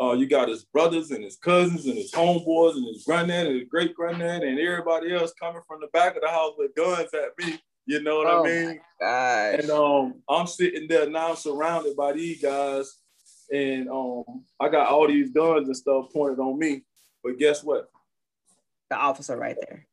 [0.00, 3.56] uh, you got his brothers and his cousins and his homeboys and his granddad and
[3.56, 7.08] his great granddad and everybody else coming from the back of the house with guns
[7.14, 7.60] at me.
[7.86, 8.80] You know what oh I mean?
[9.60, 12.98] And um, I'm sitting there now, surrounded by these guys
[13.52, 16.82] and um, I got all these guns and stuff pointed on me.
[17.22, 17.88] But guess what?
[18.90, 19.86] The officer right there.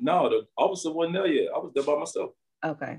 [0.00, 1.50] No, the officer wasn't there yet.
[1.54, 2.30] I was there by myself.
[2.64, 2.98] Okay.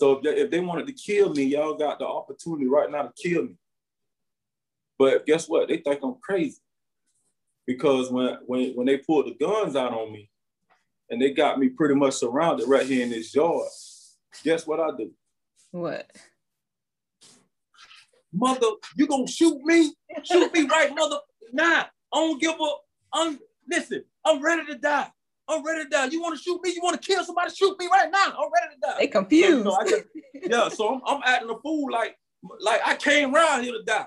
[0.00, 3.02] So if they, if they wanted to kill me, y'all got the opportunity right now
[3.02, 3.54] to kill me.
[4.98, 5.68] But guess what?
[5.68, 6.62] They think I'm crazy
[7.66, 10.30] because when when when they pulled the guns out on me,
[11.10, 13.68] and they got me pretty much surrounded right here in this yard.
[14.42, 15.12] Guess what I do?
[15.72, 16.10] What?
[18.32, 19.92] mother, you gonna shoot me?
[20.24, 21.18] Shoot me right, mother.
[21.52, 22.70] Nah, I don't give a.
[23.12, 24.04] I'm listen.
[24.24, 25.12] I'm ready to die.
[25.50, 26.06] I'm ready to die.
[26.06, 26.72] You want to shoot me?
[26.74, 27.52] You want to kill somebody?
[27.54, 28.26] Shoot me right now.
[28.26, 28.96] I'm ready to die.
[28.98, 29.64] They confused.
[29.64, 32.16] So, so just, yeah, so I'm, I'm acting a fool like
[32.60, 34.06] like I came around here to die.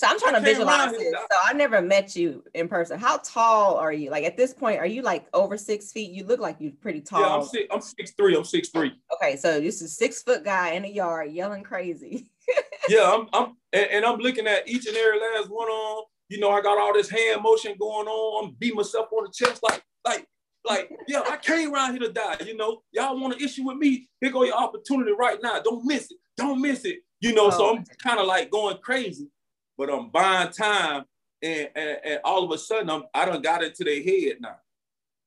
[0.00, 1.12] So I'm trying I to visualize this.
[1.12, 2.98] So I never met you in person.
[2.98, 4.10] How tall are you?
[4.10, 6.10] Like at this point, are you like over six feet?
[6.10, 7.20] You look like you're pretty tall.
[7.20, 8.34] Yeah, I'm six, I'm six three.
[8.34, 8.94] I'm six three.
[9.12, 12.30] Okay, so this is six foot guy in a yard yelling crazy.
[12.88, 16.04] yeah, I'm, I'm and, and, I'm looking at each and every last one on.
[16.30, 18.46] You know, I got all this hand motion going on.
[18.46, 20.26] I'm beating myself on the chest like, like,
[20.64, 22.36] like, yeah, I came around here to die.
[22.44, 24.08] You know, y'all want an issue with me?
[24.20, 25.60] Here go your opportunity right now.
[25.60, 26.18] Don't miss it.
[26.36, 26.98] Don't miss it.
[27.20, 27.50] You know, oh.
[27.50, 29.28] so I'm kind of like going crazy,
[29.76, 31.04] but I'm buying time,
[31.42, 34.56] and, and, and all of a sudden I'm I done got into their head now.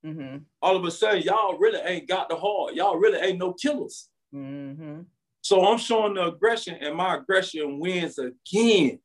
[0.05, 0.38] Mm-hmm.
[0.62, 2.73] All of a sudden, y'all really ain't got the heart.
[2.73, 4.09] Y'all really ain't no killers.
[4.33, 5.01] Mm-hmm.
[5.41, 8.99] So I'm showing the aggression, and my aggression wins again.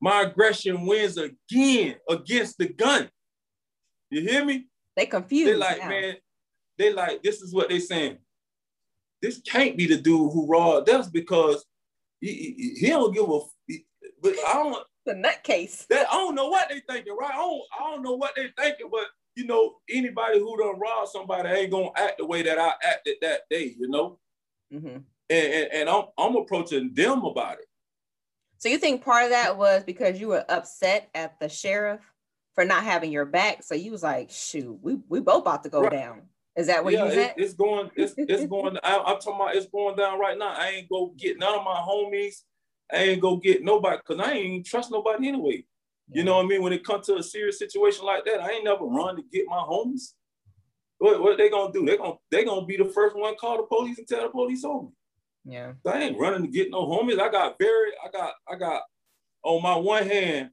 [0.00, 3.08] My aggression wins again against the gun.
[4.10, 4.66] You hear me?
[4.96, 5.52] They confused.
[5.52, 5.88] They like, now.
[5.88, 6.14] man,
[6.78, 8.18] they like, this is what they saying.
[9.22, 11.64] this can't be the dude who robbed us because
[12.20, 13.40] he, he, he don't give a.
[13.66, 13.84] He,
[14.22, 14.84] but I don't.
[15.04, 15.86] The nutcase.
[15.88, 17.32] That I don't know what they thinking, right?
[17.32, 21.10] I don't, I don't know what they thinking, but you know, anybody who done robbed
[21.10, 24.18] somebody ain't gonna act the way that I acted that day, you know.
[24.72, 24.98] Mm-hmm.
[25.28, 27.66] And, and, and I'm I'm approaching them about it.
[28.58, 32.00] So you think part of that was because you were upset at the sheriff
[32.56, 33.62] for not having your back?
[33.62, 35.92] So you was like, shoot, we we both about to go right.
[35.92, 36.22] down.
[36.56, 37.34] Is that what yeah, you said?
[37.36, 38.76] It, it's going, it's it's going.
[38.82, 40.54] I, I'm talking about it's going down right now.
[40.56, 42.42] I ain't go get none of my homies.
[42.92, 45.64] I ain't go get nobody because I ain't trust nobody anyway.
[46.08, 46.62] You know what I mean?
[46.62, 49.46] When it comes to a serious situation like that, I ain't never run to get
[49.48, 50.12] my homies.
[50.98, 51.84] What, what they gonna do?
[51.84, 54.64] They gonna they gonna be the first one call the police and tell the police
[54.64, 54.90] on me.
[55.46, 55.72] Yeah.
[55.86, 57.20] I ain't running to get no homies.
[57.20, 58.82] I got very, I got, I got
[59.44, 60.50] on my one hand,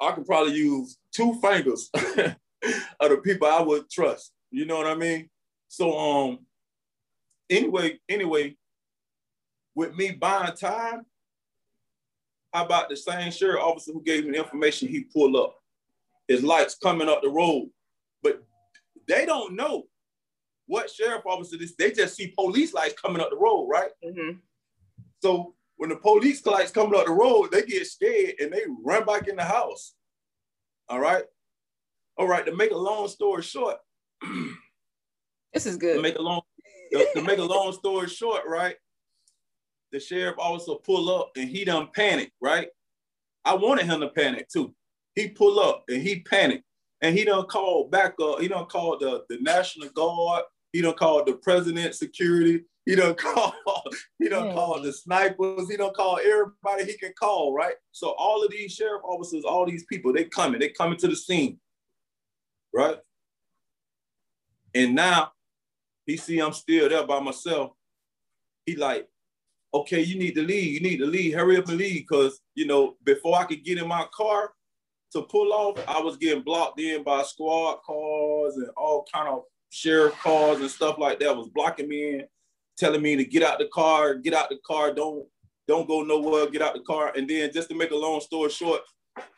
[0.00, 4.32] I could probably use two fingers of the people I would trust.
[4.50, 5.28] You know what I mean?
[5.68, 6.38] So um
[7.50, 8.56] anyway, anyway,
[9.74, 11.06] with me buying time,
[12.52, 15.56] how about the same sheriff officer who gave me the information he pulled up?
[16.28, 17.70] His lights coming up the road.
[18.22, 18.42] But
[19.06, 19.86] they don't know
[20.66, 23.90] what sheriff officer this, they just see police lights coming up the road, right?
[24.04, 24.38] Mm-hmm.
[25.22, 29.04] So when the police lights coming up the road, they get scared and they run
[29.04, 29.94] back in the house.
[30.88, 31.24] All right.
[32.16, 32.46] All right.
[32.46, 33.76] To make a long story short,
[35.52, 35.96] this is good.
[35.96, 36.42] To make a long
[36.92, 38.76] to, make a long story short, right?
[39.92, 42.68] the sheriff also pull up and he done panic, right?
[43.44, 44.74] I wanted him to panic too.
[45.14, 46.64] He pull up and he panicked
[47.00, 48.40] and he done called back up.
[48.40, 50.44] He done called the, the National Guard.
[50.72, 52.64] He done called the president security.
[52.86, 53.54] He done called,
[54.18, 54.54] he done yeah.
[54.54, 55.68] called the snipers.
[55.68, 57.74] He don't call everybody he can call, right?
[57.92, 61.16] So all of these sheriff officers, all these people, they coming, they coming to the
[61.16, 61.58] scene,
[62.72, 62.98] right?
[64.74, 65.32] And now
[66.06, 67.72] he see I'm still there by myself.
[68.64, 69.08] He like,
[69.74, 70.74] okay, you need to leave.
[70.74, 71.34] You need to leave.
[71.34, 72.06] Hurry up and leave.
[72.08, 74.52] Because, you know, before I could get in my car
[75.12, 79.42] to pull off, I was getting blocked in by squad cars and all kind of
[79.70, 82.24] sheriff cars and stuff like that was blocking me in,
[82.76, 85.26] telling me to get out the car, get out the car, don't
[85.68, 87.12] don't go nowhere, get out the car.
[87.16, 88.82] And then just to make a long story short,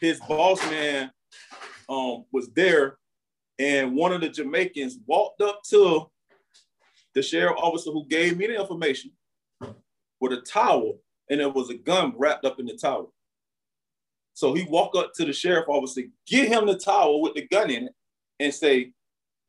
[0.00, 1.10] his boss man
[1.88, 2.98] um, was there
[3.58, 6.08] and one of the Jamaicans walked up to
[7.14, 9.10] the sheriff officer who gave me the information
[10.20, 10.98] with a towel,
[11.28, 13.12] and there was a gun wrapped up in the towel.
[14.34, 17.70] So he walked up to the sheriff officer, get him the towel with the gun
[17.70, 17.92] in it,
[18.38, 18.92] and say,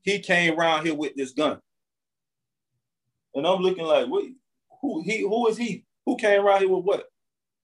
[0.02, 1.60] he came around here with this gun.
[3.36, 4.34] And I'm looking like, wait,
[4.82, 5.86] who he who is he?
[6.06, 7.06] Who came right here with what?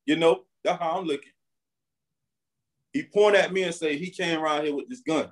[0.05, 1.31] You know, that's how I'm looking.
[2.93, 5.31] He point at me and say he came right here with this gun.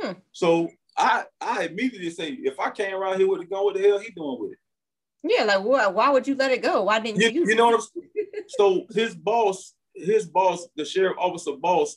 [0.00, 0.12] Hmm.
[0.32, 3.82] So I I immediately say, if I came right here with a gun, what the
[3.82, 4.58] hell he doing with it?
[5.24, 5.94] Yeah, like what?
[5.94, 6.84] Why would you let it go?
[6.84, 7.28] Why didn't you?
[7.28, 8.44] You, you know what I'm saying?
[8.48, 11.96] so his boss, his boss, the sheriff officer boss,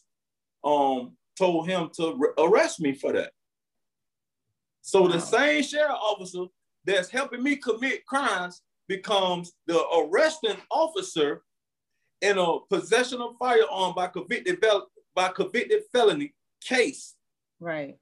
[0.63, 3.31] um, told him to re- arrest me for that.
[4.81, 5.07] So wow.
[5.07, 6.45] the same sheriff officer
[6.85, 11.43] that's helping me commit crimes becomes the arresting officer
[12.21, 14.63] in a possession of firearm by convicted
[15.15, 17.15] by convicted felony case.
[17.59, 17.97] Right.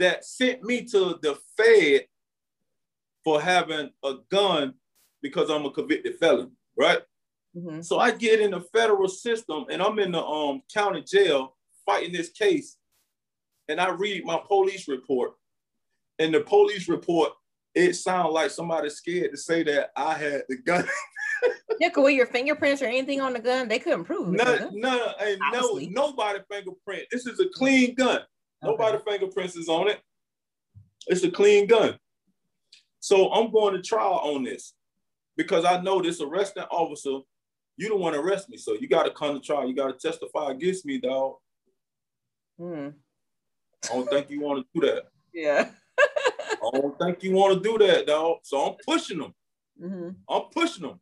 [0.00, 2.06] That sent me to the Fed
[3.22, 4.74] for having a gun
[5.22, 7.00] because I'm a convicted felon, right?
[7.56, 7.80] Mm-hmm.
[7.82, 12.12] So I get in the federal system and I'm in the um, county jail fighting
[12.12, 12.76] this case.
[13.68, 15.32] And I read my police report.
[16.18, 17.32] And the police report,
[17.74, 20.86] it sounds like somebody scared to say that I had the gun.
[21.80, 24.36] yeah, could with your fingerprints or anything on the gun, they couldn't prove it.
[24.36, 27.04] No, no, and no, nobody fingerprint.
[27.10, 28.18] This is a clean gun.
[28.18, 28.26] Okay.
[28.62, 30.00] Nobody fingerprints is on it.
[31.06, 31.98] It's a clean gun.
[33.00, 34.74] So I'm going to trial on this
[35.36, 37.18] because I know this arresting officer,
[37.76, 38.56] you don't want to arrest me.
[38.56, 39.68] So you got to come to trial.
[39.68, 41.34] You got to testify against me, dog.
[42.58, 42.88] Hmm.
[43.84, 45.04] I don't think you want to do that.
[45.36, 45.68] Yeah.
[46.72, 48.38] I don't think you want to do that, dog.
[48.42, 49.34] So I'm pushing them.
[49.82, 50.10] Mm-hmm.
[50.28, 51.00] I'm pushing them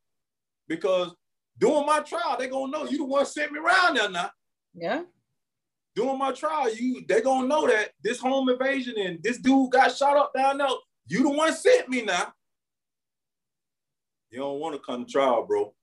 [0.68, 1.14] because
[1.59, 4.31] doing my trial, they gonna know you the one sent me around there now.
[4.75, 5.03] Yeah.
[5.94, 9.94] Doing my trial, you they gonna know that this home invasion and this dude got
[9.94, 10.68] shot up down there.
[11.07, 12.33] You the one sent me now.
[14.31, 15.75] You don't want to come to trial, bro.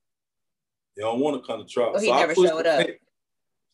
[0.97, 1.91] You don't want to come to trial.
[1.93, 2.87] Well, he so never showed up.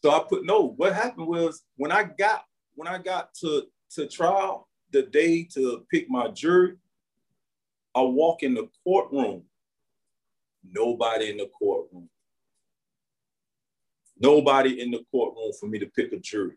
[0.04, 0.74] So I put no.
[0.76, 2.44] What happened was when I got
[2.76, 6.78] when I got to to trial, the day to pick my jury,
[7.94, 9.44] I walk in the courtroom.
[10.64, 12.10] Nobody in the courtroom.
[14.18, 16.56] Nobody in the courtroom for me to pick a jury.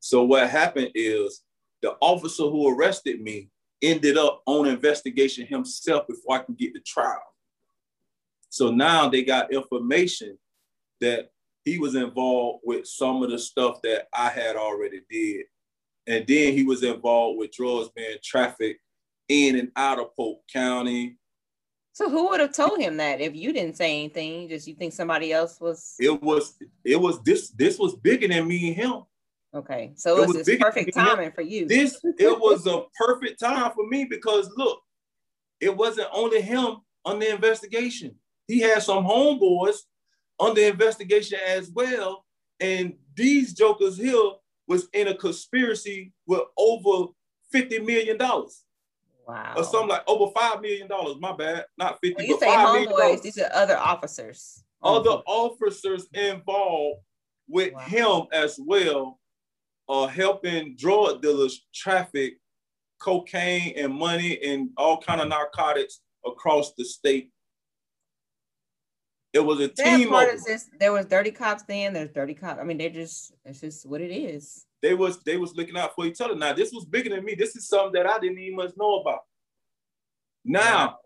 [0.00, 1.44] So what happened is
[1.82, 3.48] the officer who arrested me
[3.80, 7.22] ended up on investigation himself before I can get the trial.
[8.48, 10.36] So now they got information
[11.00, 11.30] that
[11.64, 15.46] he was involved with some of the stuff that I had already did.
[16.08, 18.80] And then he was involved with drugs being trafficked
[19.28, 21.18] in and out of Polk County.
[21.92, 24.48] So who would have told him that if you didn't say anything?
[24.48, 25.96] Just you think somebody else was?
[25.98, 26.56] It was.
[26.82, 27.50] It was this.
[27.50, 29.02] This was bigger than me and him.
[29.54, 31.66] Okay, so it, it was, was perfect timing for you.
[31.66, 34.80] This it was a perfect time for me because look,
[35.60, 38.14] it wasn't only him on the investigation.
[38.46, 39.78] He had some homeboys
[40.38, 42.24] on the investigation as well,
[42.60, 44.32] and these jokers here
[44.68, 47.12] was in a conspiracy with over
[47.50, 48.64] fifty million dollars.
[49.26, 49.54] Wow.
[49.56, 51.16] Or something like over five million dollars.
[51.18, 52.14] My bad, not fifty.
[52.22, 54.62] When you say homeboys, these are other officers.
[54.82, 57.00] Other officers involved
[57.48, 57.80] with wow.
[57.80, 59.18] him as well
[59.88, 62.38] uh, helping drug dealers traffic
[63.00, 67.30] cocaine and money and all kind of narcotics across the state.
[69.32, 70.08] It was a team.
[70.08, 71.92] Part of this, there was dirty cops then.
[71.92, 72.60] There's dirty cops.
[72.60, 74.64] I mean, they just it's just what it is.
[74.80, 76.34] They was they was looking out for each other.
[76.34, 77.34] Now this was bigger than me.
[77.34, 79.20] This is something that I didn't even much know about.
[80.44, 80.98] Now wow.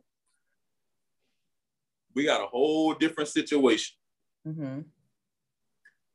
[2.15, 3.97] we got a whole different situation.
[4.47, 4.81] Mm-hmm.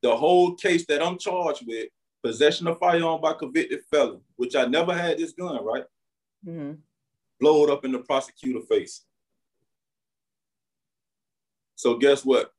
[0.01, 1.89] The whole case that I'm charged with
[2.23, 5.83] possession of firearm by convicted felon, which I never had this gun, right?
[6.47, 6.73] Mm-hmm.
[7.39, 9.03] Blow it up in the prosecutor face.
[11.77, 12.51] So guess what?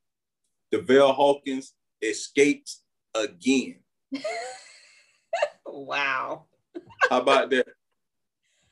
[0.71, 2.83] Debell Hawkins escapes
[3.15, 3.81] again.
[5.67, 6.45] wow.
[7.11, 7.67] How about that?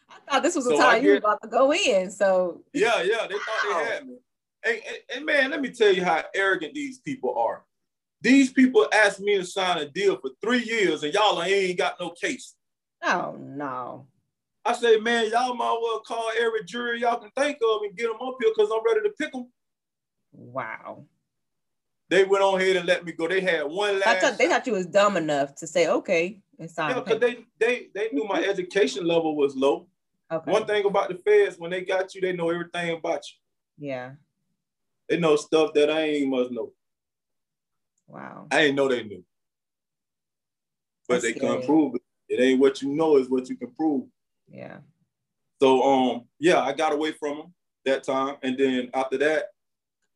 [0.08, 2.10] I thought this was the time you were about to go in.
[2.12, 3.78] So yeah, yeah, they thought wow.
[3.78, 4.16] they had me.
[4.64, 7.64] And, and, and man, let me tell you how arrogant these people are.
[8.20, 11.98] These people asked me to sign a deal for three years and y'all ain't got
[11.98, 12.54] no case.
[13.02, 14.06] Oh no.
[14.64, 18.06] I say, man, y'all might well call every jury y'all can think of and get
[18.06, 19.48] them up here because I'm ready to pick them.
[20.36, 21.04] Wow.
[22.08, 23.26] They went on ahead and let me go.
[23.26, 24.06] They had one last.
[24.06, 26.90] I Thought, they thought you was dumb enough to say, okay, it's time.
[26.90, 29.86] Yeah, because they they they knew my education level was low.
[30.30, 30.50] Okay.
[30.50, 33.88] One thing about the feds, when they got you, they know everything about you.
[33.88, 34.12] Yeah.
[35.08, 36.72] They know stuff that I ain't must know.
[38.08, 38.46] Wow.
[38.50, 39.24] I didn't know they knew.
[41.08, 42.02] But That's they couldn't prove it.
[42.28, 44.06] It ain't what you know, is what you can prove.
[44.48, 44.78] Yeah.
[45.60, 48.36] So um, yeah, I got away from them that time.
[48.42, 49.50] And then after that,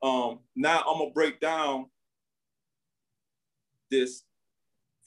[0.03, 1.87] um, now I'm gonna break down
[3.91, 4.23] this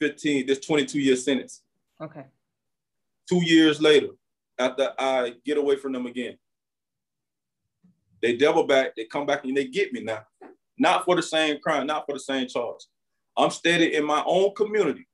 [0.00, 1.62] 15, this 22 year sentence.
[2.00, 2.24] Okay.
[3.28, 4.08] Two years later,
[4.58, 6.36] after I get away from them again,
[8.20, 10.24] they double back, they come back and they get me now
[10.78, 12.80] not for the same crime, not for the same charge.
[13.36, 15.06] I'm steady in my own community.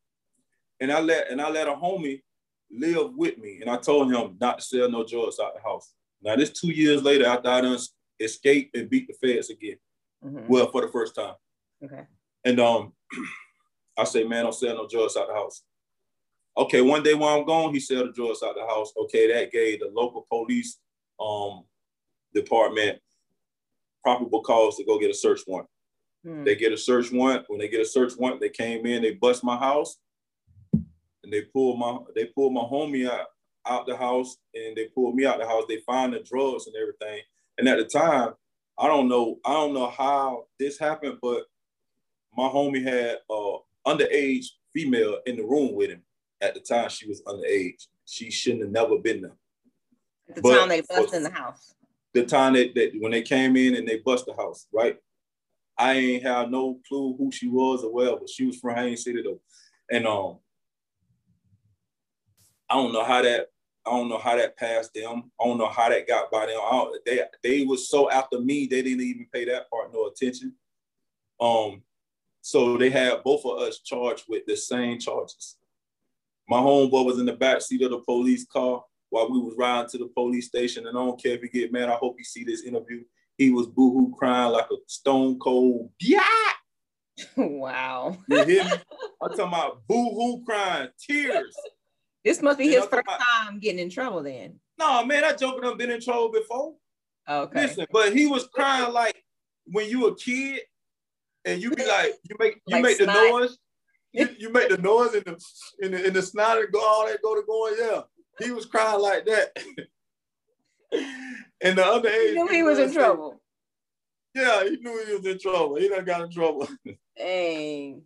[0.80, 2.22] And I let and I let a homie
[2.70, 3.58] live with me.
[3.60, 5.92] And I told him not to sell no drugs out the house.
[6.22, 7.78] Now this two years later after I done
[8.20, 9.76] escaped and beat the feds again.
[10.24, 10.48] Mm-hmm.
[10.48, 11.34] Well, for the first time.
[11.82, 12.02] Okay.
[12.44, 12.92] And um
[13.98, 15.62] I say, man, don't sell no drugs out the house.
[16.56, 18.92] Okay, one day while I'm gone, he sell the drugs out the house.
[18.96, 20.78] Okay, that gave the local police
[21.18, 21.64] um
[22.34, 22.98] department
[24.02, 25.68] probable cause to go get a search warrant.
[26.24, 26.44] Hmm.
[26.44, 27.44] They get a search warrant.
[27.48, 29.98] When they get a search warrant, they came in, they bust my house,
[30.72, 33.26] and they pulled my they pulled my homie out
[33.66, 35.64] out the house, and they pulled me out the house.
[35.68, 37.22] They find the drugs and everything.
[37.60, 38.32] And at the time,
[38.78, 41.44] I don't know I don't know how this happened, but
[42.34, 46.02] my homie had a underage female in the room with him.
[46.40, 47.86] At the time, she was underage.
[48.06, 49.36] She shouldn't have never been there.
[50.30, 51.74] At the but time they bust in the house
[52.12, 54.96] the time that, that when they came in and they bust the house, right?
[55.78, 59.22] I ain't have no clue who she was or but she was from Haines City
[59.22, 59.40] though.
[59.90, 60.38] And um
[62.68, 63.48] I don't know how that
[63.86, 65.30] I don't know how that passed them.
[65.40, 66.92] I don't know how that got by them.
[67.06, 70.54] they they was so after me, they didn't even pay that part no attention.
[71.40, 71.82] Um,
[72.42, 75.56] so they had both of us charged with the same charges.
[76.48, 79.88] My homeboy was in the back seat of the police car while we was riding
[79.90, 80.86] to the police station.
[80.86, 81.88] And I don't care if you get mad.
[81.88, 83.02] I hope you see this interview.
[83.36, 85.90] He was boohoo crying like a stone cold.
[86.00, 86.22] Yeah.
[87.36, 88.16] Wow.
[88.28, 88.70] You hear me?
[89.22, 91.54] I'm talking about boohoo crying, tears.
[92.24, 94.60] This must be his first about, time getting in trouble then.
[94.78, 96.74] No, man, that joker done been in trouble before.
[97.28, 97.62] Okay.
[97.62, 99.22] Listen, but he was crying like
[99.66, 100.60] when you a kid
[101.44, 103.14] and you be like, you make you like make snot.
[103.14, 103.58] the noise.
[104.12, 105.40] You, you make the noise in the
[105.80, 108.00] in the in the snot and go all that go to going, yeah
[108.42, 109.56] he was crying like that.
[111.60, 113.40] and the other age, he knew he was in trouble.
[114.34, 115.76] Yeah, he knew he was in trouble.
[115.76, 116.68] He done got in trouble.
[117.16, 118.02] Dang.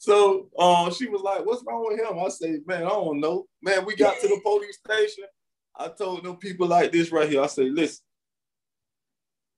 [0.00, 3.46] So uh, she was like, "What's wrong with him?" I say, "Man, I don't know.
[3.60, 5.24] Man, we got to the police station.
[5.76, 7.42] I told them people like this right here.
[7.42, 8.02] I say, listen,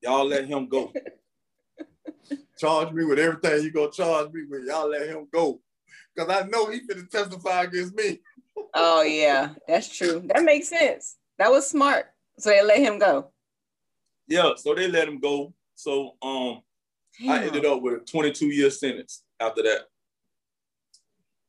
[0.03, 0.93] y'all let him go.
[2.59, 4.64] charge me with everything you gonna charge me with.
[4.66, 5.61] Y'all let him go.
[6.18, 8.18] Cause I know he finna testify against me.
[8.74, 10.24] oh yeah, that's true.
[10.26, 11.18] That makes sense.
[11.38, 12.07] That was smart.
[12.40, 13.30] So they let him go.
[14.26, 15.55] Yeah, so they let him go.
[15.76, 16.62] So um
[17.20, 17.30] Damn.
[17.30, 19.82] I ended up with a 22 year sentence after that.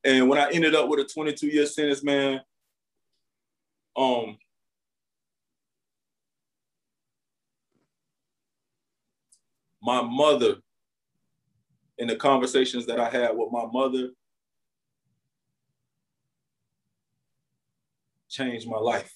[0.04, 2.40] And when I ended up with a 22 year sentence, man,
[3.96, 4.36] um,
[9.82, 10.56] my mother,
[11.96, 14.10] in the conversations that I had with my mother,
[18.28, 19.14] changed my life.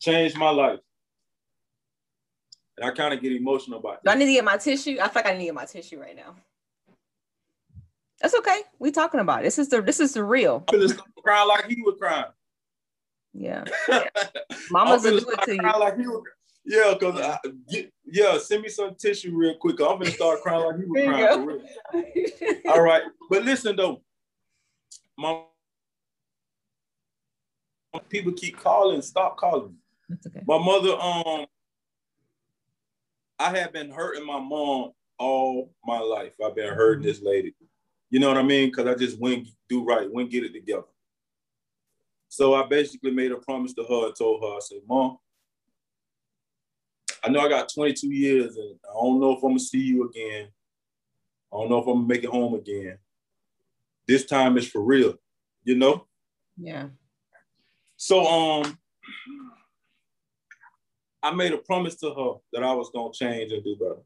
[0.00, 0.80] Changed my life.
[2.78, 4.00] And I kind of get emotional about it.
[4.04, 4.98] Do I need to get my tissue?
[5.00, 6.36] I feel like I need to get my tissue right now.
[8.20, 8.60] That's okay.
[8.78, 9.44] We talking about it.
[9.44, 10.60] this is the this is the real.
[11.24, 12.26] crying like he was crying.
[13.32, 13.64] Yeah.
[14.70, 15.62] Mama's gonna do it to you.
[15.62, 16.22] Like he was,
[16.64, 17.38] yeah, cause
[18.06, 19.80] yeah, send me some tissue real quick.
[19.80, 21.62] I'm gonna start crying like he was
[21.92, 22.62] crying.
[22.68, 24.02] All right, but listen though,
[25.16, 25.42] my
[28.08, 29.02] people keep calling.
[29.02, 29.76] Stop calling.
[30.08, 30.42] That's okay.
[30.46, 31.46] My mother, um,
[33.38, 36.32] I have been hurting my mom all my life.
[36.44, 37.54] I've been hurting this lady.
[38.10, 38.68] You know what I mean?
[38.68, 40.84] Because I just wouldn't do right, wouldn't get it together.
[42.28, 45.18] So I basically made a promise to her and told her, I said, Mom,
[47.24, 50.08] I know I got 22 years and I don't know if I'm gonna see you
[50.08, 50.48] again.
[51.52, 52.98] I don't know if I'm gonna make it home again.
[54.06, 55.14] This time is for real,
[55.64, 56.06] you know?
[56.56, 56.88] Yeah.
[57.96, 58.78] So um
[61.22, 64.00] I made a promise to her that I was gonna change and do better.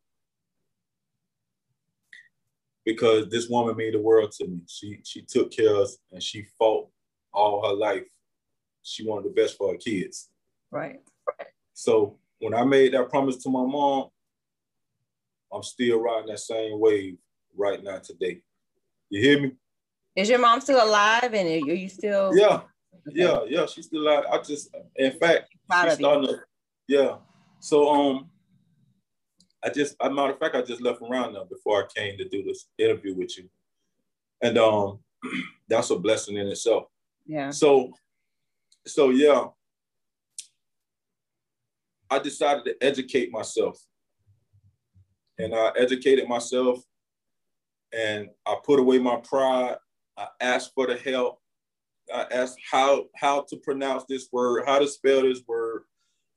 [2.84, 4.60] Because this woman made the world to me.
[4.66, 6.88] She she took care of us and she fought
[7.32, 8.04] all her life.
[8.82, 10.30] She wanted the best for her kids.
[10.70, 11.00] Right.
[11.74, 14.08] So when I made that promise to my mom,
[15.52, 17.18] I'm still riding that same wave
[17.56, 18.42] right now today.
[19.10, 19.52] You hear me?
[20.16, 22.36] Is your mom still alive and are you still?
[22.36, 22.62] Yeah,
[23.06, 23.66] yeah, yeah.
[23.66, 24.24] She's still alive.
[24.30, 26.40] I just, in fact, she's starting to,
[26.88, 27.16] yeah.
[27.60, 28.30] So um,
[29.64, 32.18] I just, as a matter of fact, I just left around now before I came
[32.18, 33.48] to do this interview with you,
[34.42, 34.98] and um,
[35.68, 36.84] that's a blessing in itself.
[37.26, 37.50] Yeah.
[37.50, 37.92] So,
[38.86, 39.46] so yeah,
[42.10, 43.78] I decided to educate myself,
[45.38, 46.80] and I educated myself,
[47.92, 49.76] and I put away my pride.
[50.16, 51.38] I asked for the help.
[52.12, 55.84] I asked how how to pronounce this word, how to spell this word.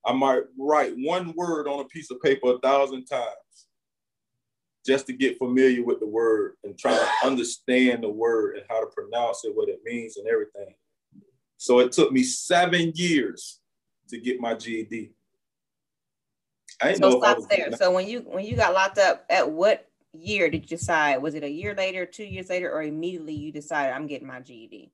[0.06, 3.68] I might write one word on a piece of paper a thousand times
[4.86, 8.80] just to get familiar with the word and try to understand the word and how
[8.80, 10.76] to pronounce it, what it means, and everything.
[11.58, 13.60] So it took me seven years
[14.10, 15.12] to get my GED.
[16.82, 17.72] I didn't so know stop there.
[17.72, 21.18] So when you when you got locked up, at what year did you decide?
[21.18, 24.42] Was it a year later, two years later, or immediately you decided I'm getting my
[24.42, 24.92] GED?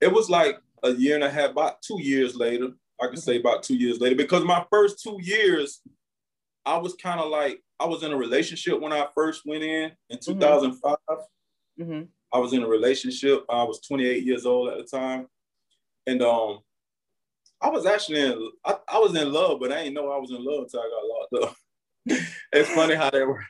[0.00, 2.72] It was like a year and a half, about two years later.
[3.00, 5.80] I can say about two years later because my first two years,
[6.64, 9.92] I was kind of like I was in a relationship when I first went in
[10.10, 10.96] in 2005.
[11.10, 11.82] Mm-hmm.
[11.82, 12.02] mm-hmm.
[12.32, 13.44] I was in a relationship.
[13.48, 15.28] I was 28 years old at the time,
[16.08, 16.60] and um,
[17.60, 18.50] I was actually in.
[18.64, 20.90] I, I was in love, but I didn't know I was in love until I
[20.90, 21.56] got locked up.
[22.52, 23.46] it's funny how that works.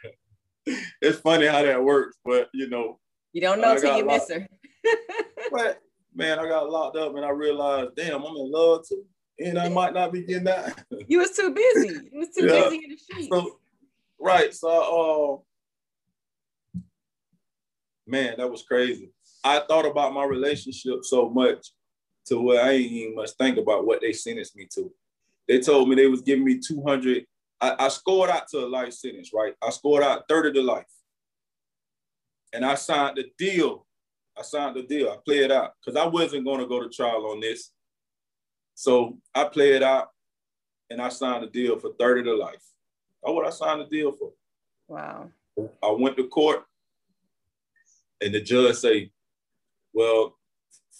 [1.00, 2.98] It's funny how that works, but you know,
[3.32, 4.46] you don't know until you miss her.
[5.50, 5.80] but
[6.14, 9.04] man, I got locked up and I realized, damn, I'm in love too
[9.38, 10.84] and I might not be getting that.
[11.08, 12.10] you was too busy.
[12.12, 12.64] You was too yeah.
[12.64, 13.28] busy in the streets.
[13.30, 13.58] So,
[14.18, 14.54] right.
[14.54, 15.42] So,
[16.74, 16.80] uh,
[18.06, 19.10] man, that was crazy.
[19.42, 21.68] I thought about my relationship so much
[22.26, 24.90] to where I ain't even much think about what they sentenced me to.
[25.46, 27.26] They told me they was giving me 200.
[27.60, 29.54] I, I scored out to a life sentence, right?
[29.62, 30.86] I scored out 30 to life.
[32.52, 33.86] And I signed the deal.
[34.38, 35.10] I signed the deal.
[35.10, 37.70] I played it out because I wasn't going to go to trial on this.
[38.74, 40.08] So I played it out
[40.90, 42.62] and I signed a deal for 30 to life.
[43.22, 44.32] That's what I signed a deal for.
[44.88, 45.30] Wow.
[45.82, 46.64] I went to court
[48.20, 49.10] and the judge say,
[49.92, 50.36] well,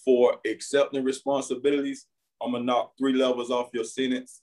[0.05, 2.07] for accepting responsibilities,
[2.43, 4.43] I'm gonna knock three levels off your sentence.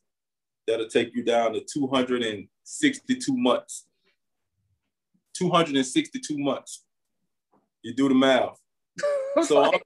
[0.68, 3.88] That'll take you down to 262 months.
[5.36, 6.84] 262 months.
[7.82, 8.60] You do the math.
[9.44, 9.80] so I'm,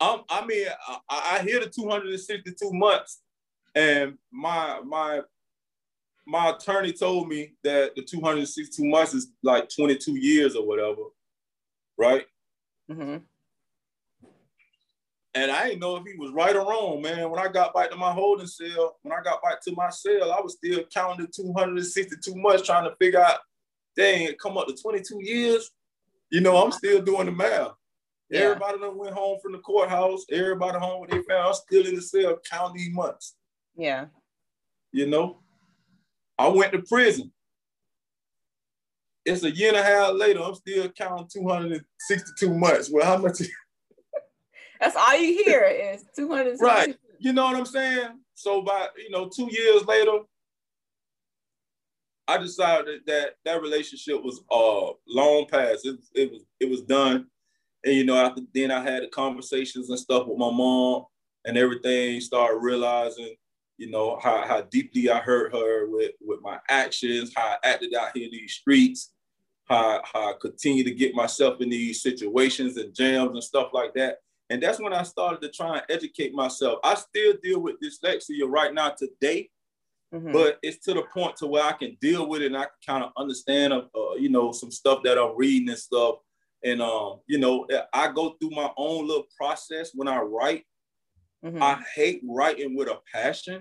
[0.00, 0.66] I'm, i mean,
[1.08, 3.20] I, I hear the 262 months,
[3.74, 5.20] and my my
[6.26, 11.02] my attorney told me that the 262 months is like 22 years or whatever,
[11.96, 12.26] right?
[12.90, 13.16] Mm-hmm.
[15.34, 17.30] And I didn't know if he was right or wrong, man.
[17.30, 20.32] When I got back to my holding cell, when I got back to my cell,
[20.32, 23.38] I was still counting the 262 months, trying to figure out,
[23.96, 25.70] dang, come up to 22 years.
[26.30, 27.72] You know, I'm still doing the math.
[28.30, 28.40] Yeah.
[28.40, 30.24] Everybody that went home from the courthouse.
[30.30, 31.48] Everybody home with their family.
[31.48, 33.34] I'm still in the cell counting these months.
[33.76, 34.06] Yeah.
[34.92, 35.38] You know,
[36.38, 37.32] I went to prison.
[39.24, 40.40] It's a year and a half later.
[40.40, 42.90] I'm still counting 262 months.
[42.90, 43.40] Well, how much?
[44.80, 46.64] That's all you hear is 262.
[46.64, 46.96] Right.
[47.18, 48.08] You know what I'm saying?
[48.34, 50.20] So by you know, two years later,
[52.28, 55.84] I decided that that relationship was uh long past.
[55.84, 57.26] It, it was it was done.
[57.84, 61.04] And you know, after then I had the conversations and stuff with my mom
[61.44, 63.34] and everything, started realizing,
[63.76, 67.94] you know, how, how deeply I hurt her with, with my actions, how I acted
[67.94, 69.12] out here in these streets,
[69.66, 73.94] how, how I continue to get myself in these situations and jams and stuff like
[73.94, 74.18] that.
[74.50, 76.80] And that's when I started to try and educate myself.
[76.82, 79.50] I still deal with dyslexia right now today,
[80.12, 80.32] mm-hmm.
[80.32, 82.70] but it's to the point to where I can deal with it and I can
[82.84, 86.16] kind of understand, uh, you know, some stuff that I'm reading and stuff
[86.64, 90.64] and um, you know, I go through my own little process when I write.
[91.44, 91.62] Mm-hmm.
[91.62, 93.60] I hate writing with a passion.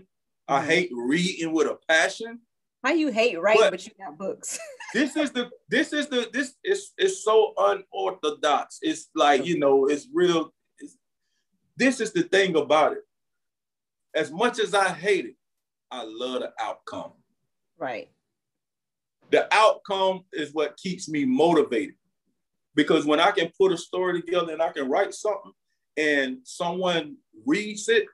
[0.49, 0.53] Mm-hmm.
[0.53, 2.39] I hate reading with a passion.
[2.83, 4.59] How you hate writing, but, but you got books?
[4.93, 8.79] this is the this is the this is it's so unorthodox.
[8.81, 10.53] It's like you know, it's real.
[10.79, 10.97] It's,
[11.75, 13.03] this is the thing about it.
[14.15, 15.35] As much as I hate it,
[15.91, 17.13] I love the outcome.
[17.77, 18.09] Right.
[19.31, 21.95] The outcome is what keeps me motivated.
[22.77, 25.51] Because when I can put a story together and I can write something
[25.97, 28.05] and someone reads it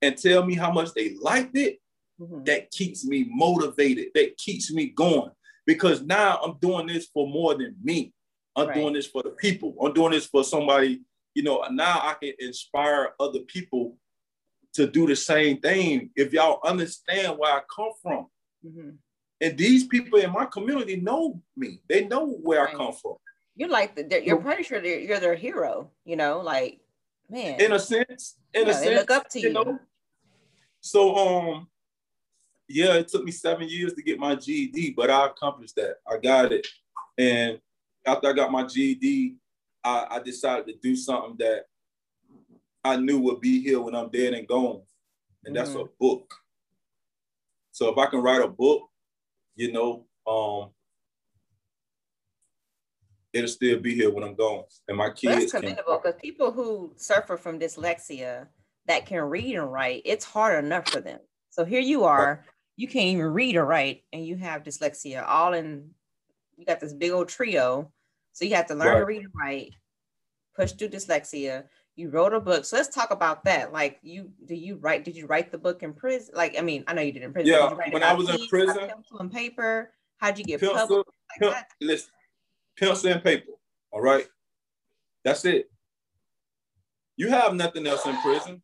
[0.00, 1.80] and tell me how much they liked it,
[2.20, 2.44] mm-hmm.
[2.44, 4.10] that keeps me motivated.
[4.14, 5.32] That keeps me going.
[5.66, 8.12] Because now I'm doing this for more than me.
[8.54, 8.76] I'm right.
[8.76, 9.74] doing this for the people.
[9.82, 11.00] I'm doing this for somebody,
[11.34, 13.98] you know, now I can inspire other people
[14.74, 16.10] to do the same thing.
[16.14, 18.26] If y'all understand where I come from.
[18.64, 18.90] Mm-hmm.
[19.40, 21.80] And these people in my community know me.
[21.88, 22.72] They know where right.
[22.72, 23.16] I come from
[23.56, 26.80] you're like the, you're pretty sure you're their hero, you know, like
[27.28, 27.60] man.
[27.60, 29.48] In a sense, in yeah, a sense, look up to you.
[29.48, 29.54] you.
[29.54, 29.78] Know?
[30.80, 31.68] So um,
[32.68, 35.96] yeah, it took me seven years to get my GED, but I accomplished that.
[36.06, 36.66] I got it,
[37.16, 37.60] and
[38.06, 39.36] after I got my GED,
[39.82, 41.66] I, I decided to do something that
[42.82, 44.82] I knew would be here when I'm dead and gone,
[45.44, 45.80] and that's mm-hmm.
[45.80, 46.34] a book.
[47.72, 48.88] So if I can write a book,
[49.56, 50.70] you know, um,
[53.34, 54.64] it'll still be here when I'm gone.
[54.88, 55.52] And my kids.
[55.52, 58.46] That's commendable because people who suffer from dyslexia
[58.86, 61.18] that can read and write, it's hard enough for them.
[61.50, 62.44] So here you are,
[62.76, 65.90] you can't even read or write, and you have dyslexia all in.
[66.56, 67.92] You got this big old trio,
[68.32, 68.98] so you have to learn right.
[69.00, 69.74] to read and write,
[70.56, 71.64] push through dyslexia.
[71.96, 73.72] You wrote a book, so let's talk about that.
[73.72, 75.04] Like, you do you write?
[75.04, 76.34] Did you write the book in prison?
[76.36, 77.52] Like, I mean, I know you did in prison.
[77.52, 79.92] Yeah, when I was in prison, pencil and paper.
[80.18, 81.08] How'd you get pencil, published?
[81.40, 82.10] Like listen,
[82.78, 83.52] pencil and paper.
[83.90, 84.26] All right.
[85.24, 85.70] That's it.
[87.16, 88.62] You have nothing else in prison.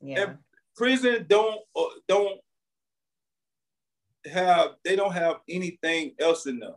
[0.00, 0.20] Yeah.
[0.20, 0.38] And
[0.76, 2.38] prison don't uh, don't
[4.26, 6.74] have they don't have anything else in them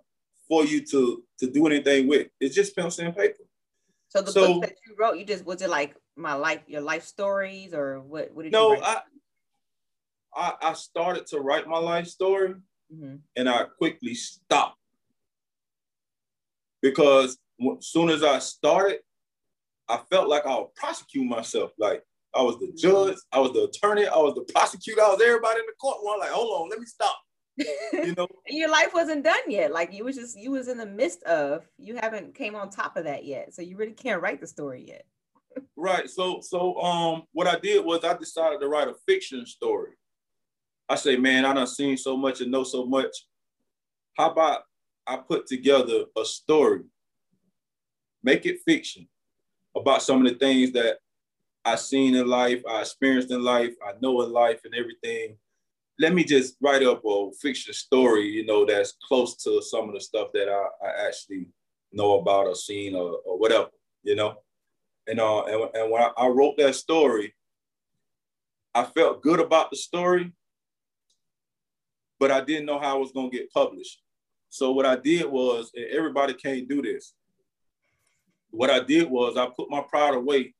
[0.48, 2.28] for you to to do anything with.
[2.40, 3.44] It's just pencil and paper.
[4.10, 6.82] So the so, book that you wrote, you just was it like my life, your
[6.82, 8.34] life stories, or what?
[8.34, 8.80] What did no, you?
[8.80, 9.02] No, I,
[10.36, 12.56] I I started to write my life story,
[12.94, 13.16] mm-hmm.
[13.36, 14.77] and I quickly stopped
[16.82, 17.38] because
[17.80, 19.00] as soon as I started,
[19.90, 21.72] I felt like I would prosecute myself.
[21.78, 22.04] Like
[22.36, 25.60] I was the judge, I was the attorney, I was the prosecutor, I was everybody
[25.60, 25.98] in the court.
[26.02, 27.18] One like, hold on, let me stop.
[27.58, 29.72] You know, your life wasn't done yet.
[29.72, 31.66] Like you was just you was in the midst of.
[31.78, 34.86] You haven't came on top of that yet, so you really can't write the story
[34.88, 35.06] yet.
[35.76, 36.10] right.
[36.10, 39.94] So so um, what I did was I decided to write a fiction story.
[40.90, 43.26] I say, man, I done seen so much and know so much.
[44.16, 44.62] How about
[45.08, 46.82] I put together a story,
[48.24, 49.08] make it fiction
[49.76, 50.98] about some of the things that
[51.64, 55.38] I seen in life, I experienced in life, I know in life and everything.
[56.00, 59.94] Let me just write up a fiction story, you know, that's close to some of
[59.94, 61.48] the stuff that I, I actually
[61.92, 63.70] know about or seen or, or whatever,
[64.04, 64.36] you know.
[65.08, 67.34] And uh, and, and when I, I wrote that story,
[68.76, 70.34] I felt good about the story,
[72.20, 74.02] but I didn't know how it was gonna get published.
[74.50, 77.14] So what I did was, everybody can't do this.
[78.50, 80.54] What I did was I put my pride away,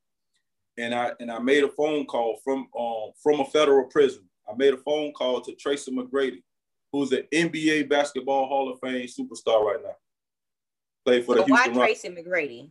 [0.76, 4.28] and I and I made a phone call from um, from a federal prison.
[4.48, 6.42] I made a phone call to Tracy McGrady,
[6.92, 9.96] who's an NBA basketball Hall of Fame superstar right now.
[11.04, 12.70] Play for so the Houston Why Tracy McGrady?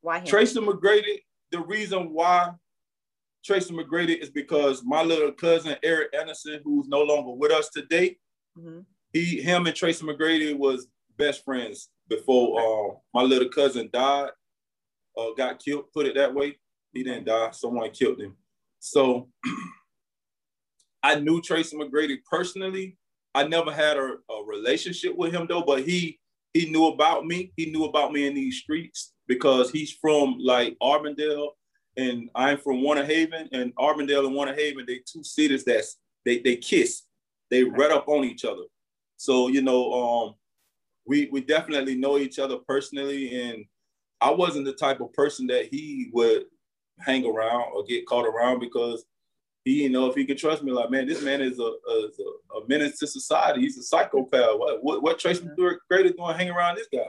[0.00, 0.26] Why him?
[0.26, 1.20] Tracy McGrady?
[1.52, 2.50] the reason why
[3.44, 8.16] Tracy McGrady is because my little cousin Eric Anderson, who's no longer with us today,
[8.58, 8.80] mm-hmm.
[9.12, 10.86] He, him, and Tracy McGrady was
[11.16, 14.30] best friends before uh, my little cousin died,
[15.16, 15.84] uh, got killed.
[15.92, 16.56] Put it that way,
[16.92, 17.50] he didn't die.
[17.52, 18.36] Someone killed him.
[18.80, 19.28] So
[21.02, 22.96] I knew Tracy McGrady personally.
[23.34, 26.18] I never had a, a relationship with him though, but he
[26.52, 27.52] he knew about me.
[27.56, 31.52] He knew about me in these streets because he's from like Auburndale
[31.96, 36.38] and I'm from Winter Haven and Auburndale and Winter Haven, they two cities that's they,
[36.38, 37.02] they kiss.
[37.50, 38.62] They right up on each other.
[39.22, 40.34] So, you know, um,
[41.06, 43.40] we we definitely know each other personally.
[43.40, 43.64] And
[44.20, 46.46] I wasn't the type of person that he would
[46.98, 49.04] hang around or get caught around because
[49.64, 50.72] he didn't know if he could trust me.
[50.72, 52.08] Like, man, this man is a, a,
[52.56, 53.60] a menace to society.
[53.60, 54.58] He's a psychopath.
[54.58, 57.06] What what, what Tracy is going to hang around this guy?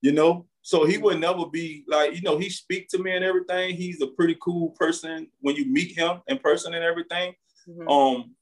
[0.00, 3.24] You know, so he would never be like, you know, he speak to me and
[3.24, 3.74] everything.
[3.74, 7.34] He's a pretty cool person when you meet him in person and everything.
[7.68, 7.88] Mm-hmm.
[7.88, 8.36] Um,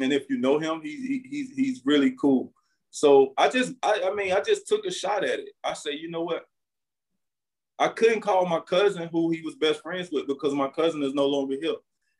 [0.00, 2.52] and if you know him, he, he's he's really cool.
[2.90, 5.48] So I just, I, I mean, I just took a shot at it.
[5.64, 6.44] I say, you know what?
[7.78, 11.14] I couldn't call my cousin who he was best friends with because my cousin is
[11.14, 11.74] no longer here.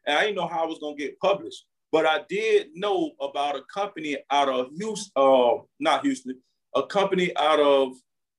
[0.06, 1.66] And I didn't know how I was gonna get published.
[1.92, 6.40] But I did know about a company out of Houston, uh, not Houston,
[6.74, 7.92] a company out of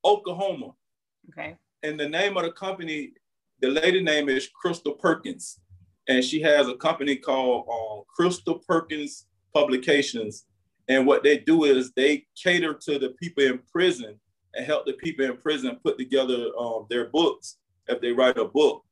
[0.04, 0.72] Oklahoma.
[1.30, 1.56] Okay.
[1.84, 3.14] And the name of the company,
[3.62, 5.60] the lady name is Crystal Perkins.
[6.08, 10.46] And she has a company called uh, Crystal Perkins Publications.
[10.90, 14.20] And what they do is they cater to the people in prison
[14.54, 18.46] and help the people in prison put together um, their books if they write a
[18.46, 18.84] book.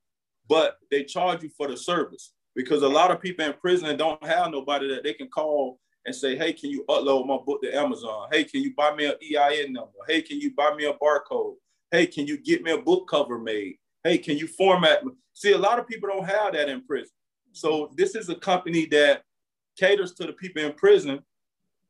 [0.47, 4.24] But they charge you for the service because a lot of people in prison don't
[4.26, 7.76] have nobody that they can call and say, hey, can you upload my book to
[7.76, 8.28] Amazon?
[8.32, 9.91] Hey, can you buy me an EIN number?
[10.07, 11.55] Hey, can you buy me a barcode?
[11.91, 13.78] Hey, can you get me a book cover made?
[14.04, 15.04] Hey, can you format?
[15.34, 17.12] See, a lot of people don't have that in prison.
[17.52, 19.24] So this is a company that
[19.78, 21.22] caters to the people in prison.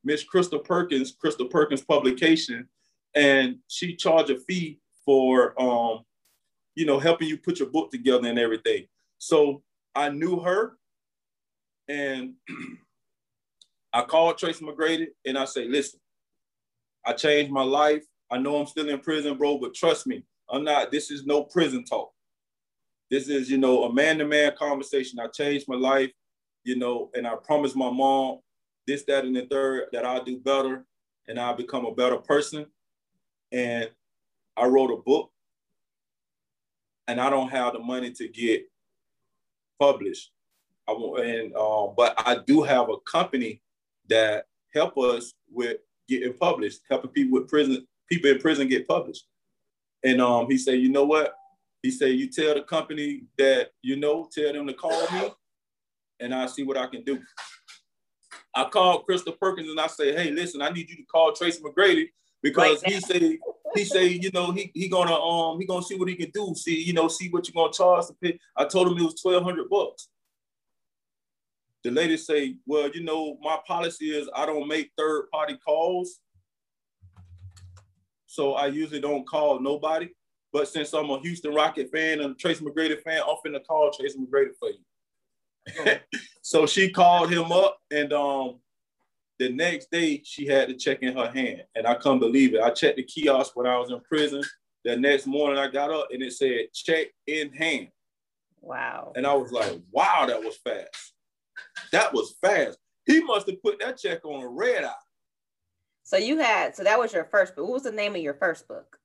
[0.03, 2.67] Miss Crystal Perkins, Crystal Perkins Publication,
[3.13, 5.99] and she charge a fee for, um,
[6.75, 8.87] you know, helping you put your book together and everything.
[9.19, 9.61] So
[9.93, 10.77] I knew her,
[11.87, 12.33] and
[13.93, 15.99] I called Tracy McGrady and I say, listen,
[17.05, 18.05] I changed my life.
[18.31, 21.43] I know I'm still in prison, bro, but trust me, I'm not, this is no
[21.43, 22.11] prison talk.
[23.09, 25.19] This is, you know, a man-to-man conversation.
[25.19, 26.11] I changed my life,
[26.63, 28.39] you know, and I promised my mom
[28.87, 30.85] this, that, and the third that I'll do better
[31.27, 32.65] and I'll become a better person.
[33.51, 33.89] And
[34.57, 35.31] I wrote a book
[37.07, 38.65] and I don't have the money to get
[39.79, 40.31] published.
[40.87, 43.61] I want, and um, but I do have a company
[44.09, 45.77] that help us with
[46.07, 49.25] getting published, helping people with prison, people in prison get published.
[50.03, 51.33] And um, he said, you know what?
[51.83, 55.29] He said, you tell the company that you know, tell them to call me,
[56.19, 57.19] and I'll see what I can do.
[58.55, 61.61] I called Crystal Perkins and I say, hey, listen, I need you to call Tracy
[61.61, 62.09] McGrady
[62.43, 63.37] because right he said
[63.75, 66.53] he say you know he he gonna um he gonna see what he can do.
[66.55, 68.37] See you know see what you're gonna charge to pay.
[68.55, 70.09] I told him it was twelve hundred bucks
[71.83, 76.19] the lady say, well, you know, my policy is I don't make third party calls.
[78.31, 80.07] So I usually don't call nobody.
[80.53, 83.91] But since I'm a Houston Rocket fan and a Tracy McGrady fan, I'm finna call
[83.91, 85.97] Tracy McGrady for you.
[86.41, 88.59] so she called him up and um
[89.37, 91.63] the next day she had the check in her hand.
[91.75, 92.61] And I couldn't believe it.
[92.61, 94.43] I checked the kiosk when I was in prison.
[94.85, 97.89] The next morning I got up and it said check in hand.
[98.61, 99.11] Wow.
[99.17, 101.13] And I was like, wow, that was fast.
[101.91, 102.77] That was fast.
[103.05, 104.93] He must have put that check on a red eye.
[106.11, 107.63] So you had, so that was your first book.
[107.63, 108.99] What was the name of your first book?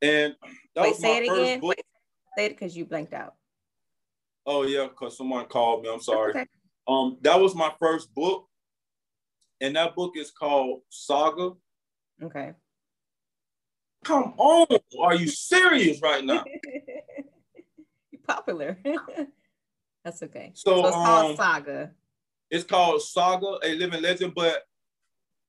[0.00, 0.34] And
[0.74, 1.60] that Wait, was say it again.
[1.60, 1.68] Book.
[1.68, 1.84] Wait,
[2.38, 3.34] say it because you blanked out.
[4.46, 5.90] Oh yeah, because someone called me.
[5.92, 6.30] I'm sorry.
[6.30, 6.46] Okay.
[6.88, 8.48] Um, that was my first book,
[9.60, 11.50] and that book is called Saga.
[12.22, 12.54] Okay.
[14.02, 14.66] Come on,
[15.02, 16.42] are you serious right now?
[18.10, 18.78] You're popular.
[20.06, 20.52] That's okay.
[20.54, 21.90] So, so it's called um, Saga.
[22.50, 24.62] It's called Saga, a living legend, but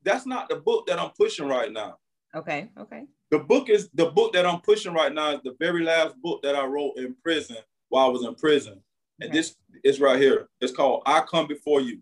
[0.04, 1.98] that's not the book that I'm pushing right now.
[2.36, 2.70] Okay.
[2.80, 3.06] Okay.
[3.30, 6.42] The book is the book that I'm pushing right now is the very last book
[6.44, 7.58] that I wrote in prison
[7.90, 8.82] while I was in prison.
[9.20, 9.38] And okay.
[9.38, 10.48] this is right here.
[10.62, 12.00] It's called I Come Before You.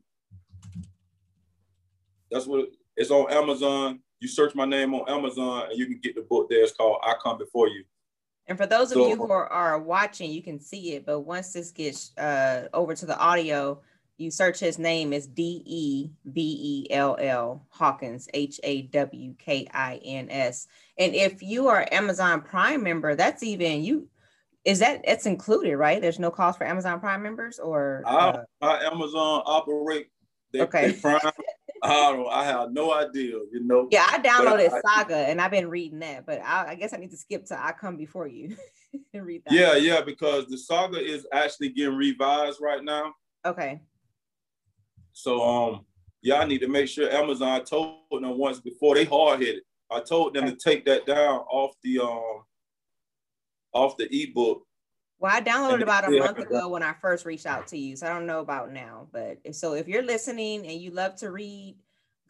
[2.32, 4.00] That's what it's on Amazon.
[4.20, 6.64] You search my name on Amazon and you can get the book there.
[6.64, 7.84] It's called I Come Before You.
[8.48, 11.06] And for those of so, you who are, are, watching, you can see it.
[11.06, 13.82] But once this gets uh, over to the audio,
[14.18, 19.36] you search his name is D E B E L L Hawkins H A W
[19.38, 20.68] K I N S.
[20.98, 24.08] And if you are Amazon Prime member, that's even you.
[24.64, 26.02] Is that it's included, right?
[26.02, 30.08] There's no cost for Amazon Prime members, or uh, Amazon operate.
[30.52, 30.92] They, okay.
[30.92, 31.20] They Prime.
[31.84, 32.28] I don't.
[32.32, 33.36] I have no idea.
[33.52, 33.88] You know.
[33.92, 36.98] Yeah, I downloaded I, Saga and I've been reading that, but I, I guess I
[36.98, 38.56] need to skip to I Come Before You
[39.14, 39.54] and read that.
[39.54, 43.14] Yeah, yeah, because the Saga is actually getting revised right now.
[43.46, 43.82] Okay.
[45.16, 45.86] So um,
[46.22, 49.62] yeah, I need to make sure Amazon told them once before they hard headed.
[49.90, 52.44] I told them to take that down off the um
[53.74, 54.68] off the ebook.
[55.18, 58.08] Well, I downloaded about a month ago when I first reached out to you, so
[58.08, 59.08] I don't know about now.
[59.14, 61.78] But if, so, if you're listening and you love to read,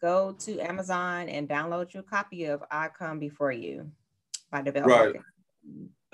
[0.00, 3.90] go to Amazon and download your copy of "I Come Before You"
[4.52, 4.88] by Develop.
[4.88, 5.16] Right.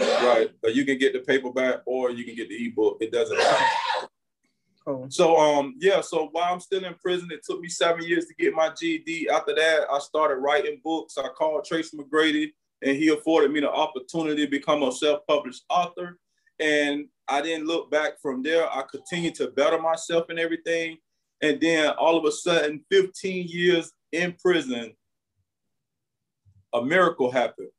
[0.00, 0.50] Right.
[0.62, 2.96] But you can get the paperback or you can get the ebook.
[3.02, 4.08] It doesn't matter.
[5.08, 8.34] So um yeah, so while I'm still in prison, it took me seven years to
[8.34, 9.28] get my GED.
[9.28, 11.18] After that, I started writing books.
[11.18, 12.52] I called Tracy McGrady,
[12.82, 16.18] and he afforded me the opportunity to become a self-published author.
[16.58, 18.68] And I didn't look back from there.
[18.68, 20.98] I continued to better myself and everything.
[21.42, 24.94] And then all of a sudden, 15 years in prison,
[26.72, 27.70] a miracle happened.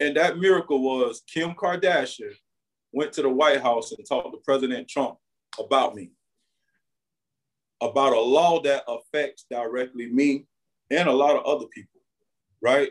[0.00, 2.34] And that miracle was Kim Kardashian
[2.92, 5.16] went to the White House and talked to President Trump
[5.58, 6.10] about me,
[7.80, 10.46] about a law that affects directly me
[10.90, 12.00] and a lot of other people,
[12.62, 12.90] right?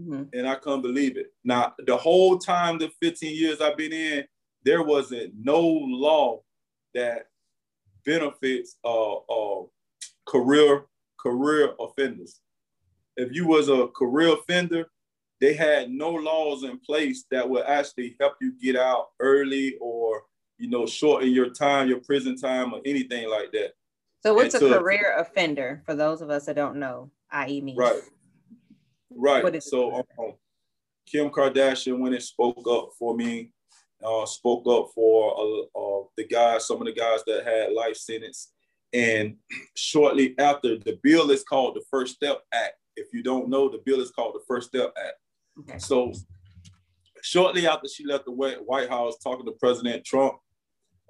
[0.00, 0.24] Mm-hmm.
[0.32, 1.32] And I can't believe it.
[1.44, 4.24] Now, the whole time, the 15 years I've been in,
[4.64, 6.40] there wasn't no law
[6.94, 7.26] that
[8.04, 9.62] benefits uh, uh,
[10.26, 10.84] career
[11.18, 12.40] career offenders.
[13.16, 14.86] If you was a career offender,
[15.42, 20.22] they had no laws in place that would actually help you get out early or
[20.56, 23.72] you know shorten your time your prison time or anything like that.
[24.22, 27.60] So what's and a to, career offender for those of us that don't know i.e
[27.60, 27.74] me?
[27.76, 28.02] Right.
[29.10, 29.62] Right.
[29.64, 30.34] So um,
[31.10, 33.50] kim kardashian went and spoke up for me
[34.04, 37.96] uh, spoke up for uh, uh, the guys some of the guys that had life
[37.96, 38.52] sentence.
[38.92, 39.38] And
[39.76, 42.74] shortly after the bill is called the first step act.
[42.94, 45.14] If you don't know the bill is called the first step act
[45.60, 45.78] Okay.
[45.78, 46.12] So
[47.22, 50.34] shortly after she left the White House talking to President Trump,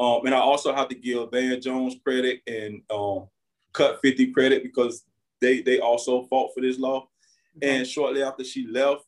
[0.01, 3.29] um, and I also have to give Van Jones credit and um,
[3.73, 5.05] Cut 50 credit because
[5.41, 7.09] they they also fought for this law.
[7.57, 7.79] Okay.
[7.79, 9.05] And shortly after she left,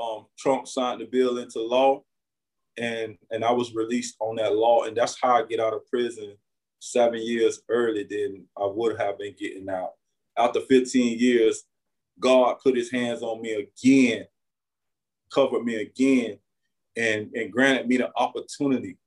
[0.00, 2.02] um, Trump signed the bill into law,
[2.76, 5.86] and and I was released on that law, and that's how I get out of
[5.86, 6.36] prison
[6.78, 9.92] seven years earlier than I would have been getting out.
[10.36, 11.62] After 15 years,
[12.18, 14.26] God put His hands on me again
[15.32, 16.38] covered me again
[16.96, 18.98] and, and granted me the opportunity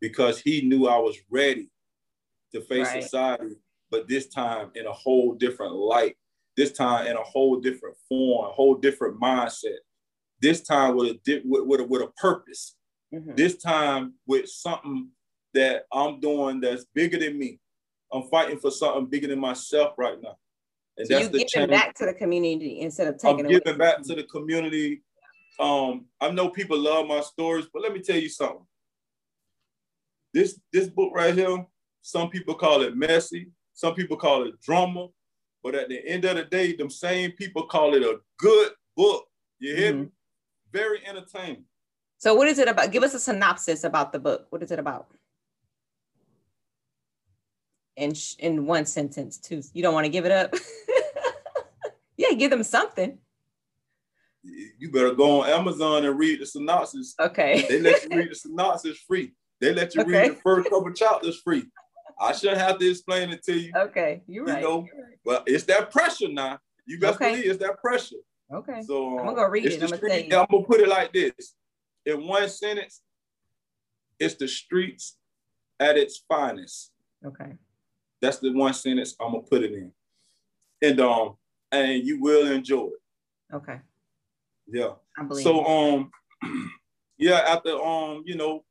[0.00, 1.70] because he knew I was ready
[2.52, 3.02] to face right.
[3.02, 3.56] society,
[3.90, 6.16] but this time in a whole different light,
[6.56, 9.78] this time in a whole different form, a whole different mindset,
[10.40, 12.76] this time with a, with, with a, with a purpose,
[13.12, 13.34] mm-hmm.
[13.34, 15.08] this time with something
[15.54, 17.58] that I'm doing that's bigger than me.
[18.12, 20.36] I'm fighting for something bigger than myself right now.
[20.96, 24.02] And so that's you giving back to the community instead of taking I'm giving back
[24.02, 25.02] to the community
[25.58, 28.66] um, I know people love my stories, but let me tell you something.
[30.32, 31.64] This this book right here,
[32.02, 35.08] some people call it messy, some people call it drama,
[35.62, 39.26] but at the end of the day, them same people call it a good book.
[39.60, 40.02] You hear mm-hmm.
[40.02, 40.08] me?
[40.72, 41.64] Very entertaining.
[42.18, 42.90] So, what is it about?
[42.90, 44.46] Give us a synopsis about the book.
[44.50, 45.06] What is it about?
[47.96, 49.62] In sh- in one sentence, too.
[49.72, 50.52] You don't want to give it up.
[52.16, 53.18] yeah, give them something
[54.78, 57.14] you better go on Amazon and read the synopsis.
[57.18, 57.64] Okay.
[57.68, 59.32] They let you read the synopsis free.
[59.60, 60.10] They let you okay.
[60.10, 61.64] read the first couple chapters free.
[62.20, 63.72] I shouldn't have to explain it to you.
[63.74, 64.60] Okay, you're right.
[64.60, 65.18] You know, you're right.
[65.24, 66.58] but it's that pressure now.
[66.86, 67.30] You best okay.
[67.30, 68.16] believe it's that pressure.
[68.52, 68.82] Okay.
[68.82, 69.82] So I'm gonna go read it.
[69.82, 71.54] I'm gonna, I'm gonna put it like this.
[72.06, 73.02] In one sentence,
[74.18, 75.16] it's the streets
[75.80, 76.92] at its finest.
[77.24, 77.54] Okay.
[78.20, 79.92] That's the one sentence I'm gonna put it in.
[80.82, 81.36] And um,
[81.72, 83.54] and you will enjoy it.
[83.54, 83.80] Okay.
[84.66, 84.92] Yeah.
[85.42, 86.10] So um
[87.18, 88.64] yeah, after um, you know,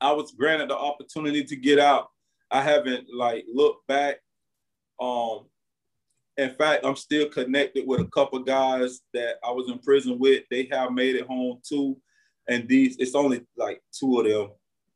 [0.00, 2.08] I was granted the opportunity to get out.
[2.50, 4.16] I haven't like looked back.
[5.00, 5.46] Um
[6.38, 10.44] in fact, I'm still connected with a couple guys that I was in prison with.
[10.50, 11.98] They have made it home too.
[12.48, 14.50] And these, it's only like two of them.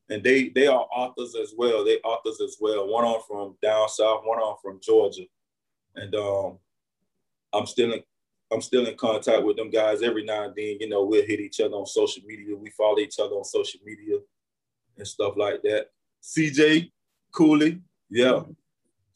[0.08, 1.84] And they they are authors as well.
[1.84, 2.88] They authors as well.
[2.88, 5.24] One on from down south, one on from Georgia.
[5.96, 6.58] And um
[7.52, 8.02] I'm still in
[8.52, 10.76] I'm still in contact with them guys every now and then.
[10.80, 12.56] You know, we'll hit each other on social media.
[12.56, 14.18] We follow each other on social media
[14.96, 15.88] and stuff like that.
[16.22, 16.90] CJ
[17.32, 17.80] Cooley.
[18.08, 18.42] Yeah.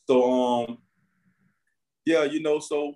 [0.07, 0.78] So um,
[2.05, 2.95] yeah, you know, so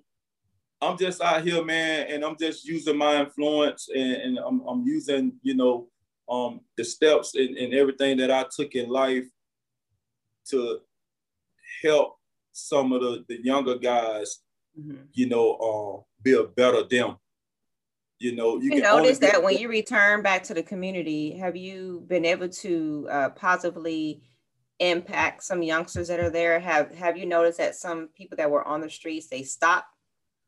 [0.80, 4.82] I'm just out here, man, and I'm just using my influence and, and I'm, I'm
[4.82, 5.88] using, you know,
[6.28, 9.24] um, the steps and, and everything that I took in life
[10.50, 10.80] to
[11.82, 12.16] help
[12.52, 14.40] some of the, the younger guys,
[14.78, 14.96] mm-hmm.
[15.12, 17.16] you know, uh, be a better them.
[18.18, 22.04] You know, you, you notice that when you return back to the community, have you
[22.06, 24.22] been able to uh, positively
[24.78, 26.60] impact some youngsters that are there?
[26.60, 29.86] Have Have you noticed that some people that were on the streets they stop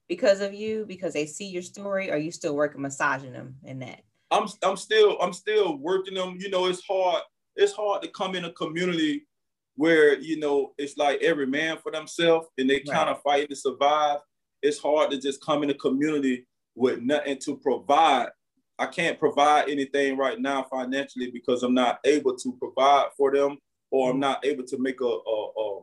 [0.09, 2.11] because of you because they see your story?
[2.11, 4.03] Or are you still working massaging them in that?
[4.31, 6.37] I'm I'm still I'm still working them.
[6.39, 7.23] You know, it's hard.
[7.57, 9.27] It's hard to come in a community
[9.77, 12.91] where you know it's like every man for themselves and they right.
[12.91, 14.19] kind of fight to survive.
[14.63, 18.29] It's hard to just come in a community with nothing to provide.
[18.79, 23.59] I can't provide anything right now financially because I'm not able to provide for them,
[23.91, 24.21] or I'm mm-hmm.
[24.21, 25.83] not able to make a a, a,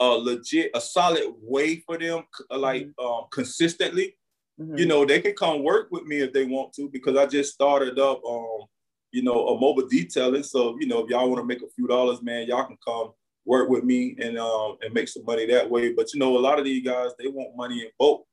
[0.00, 3.06] a legit, a solid way for them, like mm-hmm.
[3.06, 4.16] um, consistently.
[4.60, 4.78] Mm-hmm.
[4.78, 7.52] You know, they can come work with me if they want to because I just
[7.52, 8.66] started up, um,
[9.14, 10.42] you know, a mobile detailing.
[10.42, 13.12] So you know, if y'all want to make a few dollars, man, y'all can come
[13.44, 15.92] work with me and um and make some money that way.
[15.92, 18.26] But you know, a lot of these guys they want money in bulk.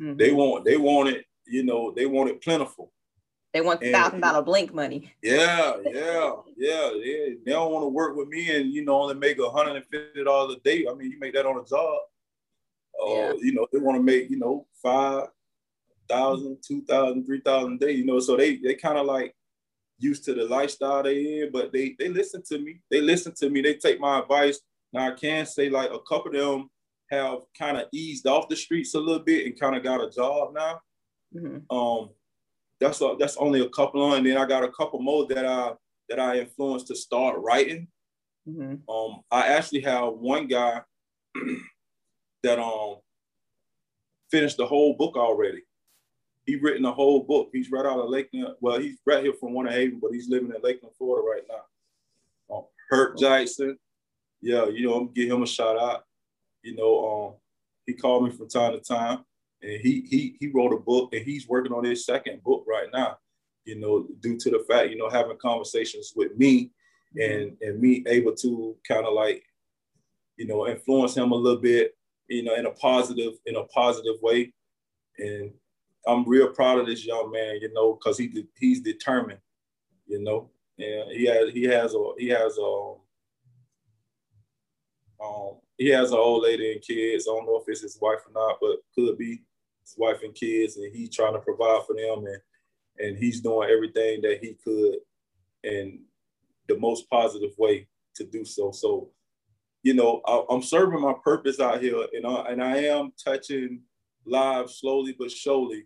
[0.00, 0.16] Mm-hmm.
[0.18, 2.92] They want they want it, you know, they want it plentiful.
[3.52, 5.12] They want thousand dollar blink money.
[5.20, 7.34] Yeah, yeah, yeah, yeah.
[7.44, 9.84] They don't want to work with me and you know only make a hundred and
[9.90, 10.86] fifty dollars a day.
[10.88, 11.98] I mean, you make that on a job.
[13.02, 13.32] Uh, yeah.
[13.40, 15.28] you know, they want to make, you know, five
[16.08, 18.20] thousand, two thousand, three thousand a day, you know.
[18.20, 19.34] So they they kind of like
[20.00, 22.80] used to the lifestyle they in, but they they listen to me.
[22.90, 23.60] They listen to me.
[23.60, 24.60] They take my advice.
[24.92, 26.70] Now I can say like a couple of them
[27.10, 30.10] have kind of eased off the streets a little bit and kind of got a
[30.10, 30.80] job now.
[31.34, 31.76] Mm-hmm.
[31.76, 32.10] Um,
[32.80, 35.44] that's a, that's only a couple on, and then I got a couple more that
[35.44, 35.72] I
[36.08, 37.86] that I influenced to start writing.
[38.48, 38.90] Mm-hmm.
[38.90, 40.80] Um, I actually have one guy
[42.42, 42.96] that um
[44.30, 45.62] finished the whole book already.
[46.46, 47.50] He written a whole book.
[47.52, 48.54] He's right out of Lakeland.
[48.60, 52.56] Well, he's right here from Winter Haven, but he's living in Lakeland, Florida right now.
[52.56, 53.78] Um, Hurt Jackson.
[54.40, 56.04] Yeah, you know, I'm give him a shout out.
[56.62, 57.34] You know, um,
[57.86, 59.24] he called me from time to time,
[59.62, 62.88] and he he he wrote a book, and he's working on his second book right
[62.92, 63.18] now.
[63.64, 66.70] You know, due to the fact, you know, having conversations with me,
[67.16, 69.42] and and me able to kind of like,
[70.36, 71.96] you know, influence him a little bit,
[72.28, 74.52] you know, in a positive in a positive way,
[75.18, 75.52] and
[76.06, 79.40] I'm real proud of this young man, you know, because he he's determined,
[80.06, 82.94] you know, and he has he has a he has a
[85.22, 87.26] um, he has an old lady and kids.
[87.28, 89.42] I don't know if it's his wife or not, but could be
[89.82, 92.40] his wife and kids, and he's trying to provide for them, and
[92.98, 94.96] and he's doing everything that he could
[95.62, 96.00] in
[96.68, 98.70] the most positive way to do so.
[98.70, 99.10] So,
[99.82, 103.82] you know, I, am serving my purpose out here, and I, and I am touching
[104.26, 105.84] live slowly but surely.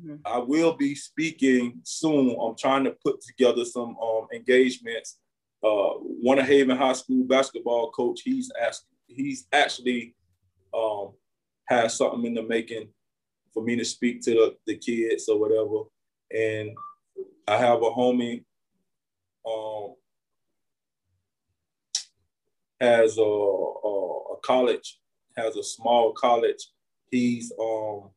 [0.00, 0.16] Mm-hmm.
[0.24, 2.36] I will be speaking soon.
[2.40, 5.18] I'm trying to put together some um, engagements
[5.64, 8.20] uh, Winter Haven High School basketball coach.
[8.24, 10.14] He's asked, he's actually
[10.74, 11.12] um,
[11.66, 12.88] has something in the making
[13.52, 15.84] for me to speak to the, the kids or whatever.
[16.30, 16.76] And
[17.48, 18.44] I have a homie
[19.48, 19.94] um,
[22.80, 24.98] has a, a, a, college,
[25.36, 26.68] has a small college.
[27.16, 28.10] He's um,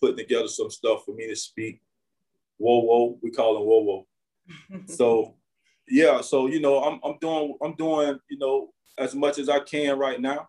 [0.00, 1.80] putting together some stuff for me to speak.
[2.58, 4.82] Whoa, whoa, we call him whoa, whoa.
[4.86, 5.34] so
[5.88, 9.60] yeah, so you know, I'm I'm doing I'm doing you know as much as I
[9.60, 10.48] can right now.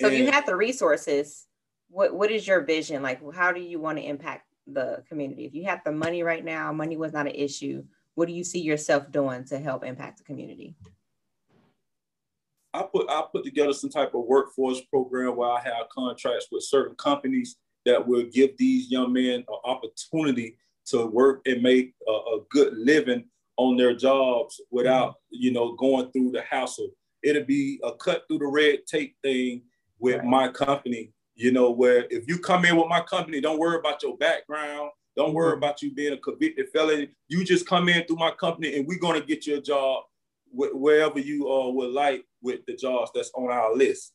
[0.00, 1.46] So and, you have the resources.
[1.88, 3.02] What what is your vision?
[3.02, 5.44] Like, how do you want to impact the community?
[5.44, 7.82] If you have the money right now, money was not an issue.
[8.14, 10.76] What do you see yourself doing to help impact the community?
[12.74, 16.64] I put I put together some type of workforce program where I have contracts with
[16.64, 20.56] certain companies that will give these young men an opportunity
[20.86, 23.24] to work and make a, a good living
[23.56, 25.36] on their jobs without, mm-hmm.
[25.42, 26.90] you know, going through the hassle.
[27.22, 29.62] It'll be a cut through the red tape thing
[29.98, 30.24] with right.
[30.24, 34.02] my company, you know, where if you come in with my company, don't worry about
[34.02, 34.90] your background.
[35.14, 35.58] Don't worry mm-hmm.
[35.58, 37.08] about you being a convicted felon.
[37.28, 40.04] You just come in through my company and we're going to get you a job
[40.50, 44.12] wherever you uh, would like with the jobs that's on our list.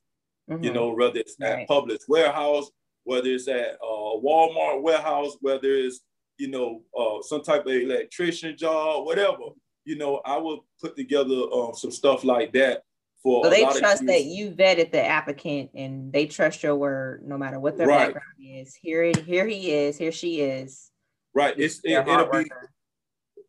[0.49, 0.63] Mm-hmm.
[0.63, 1.59] You know, whether it's right.
[1.59, 2.69] at Publix warehouse,
[3.03, 6.01] whether it's at uh, Walmart warehouse, whether it's
[6.37, 9.49] you know, uh, some type of electrician job, whatever,
[9.85, 12.83] you know, I would put together um, some stuff like that
[13.23, 13.43] for.
[13.45, 17.59] So they trust that you vetted the applicant and they trust your word, no matter
[17.59, 18.13] what their right.
[18.13, 18.75] background is.
[18.75, 19.97] Here, here he is.
[19.97, 20.91] Here she is.
[21.33, 21.55] Right.
[21.57, 22.49] It's it, will be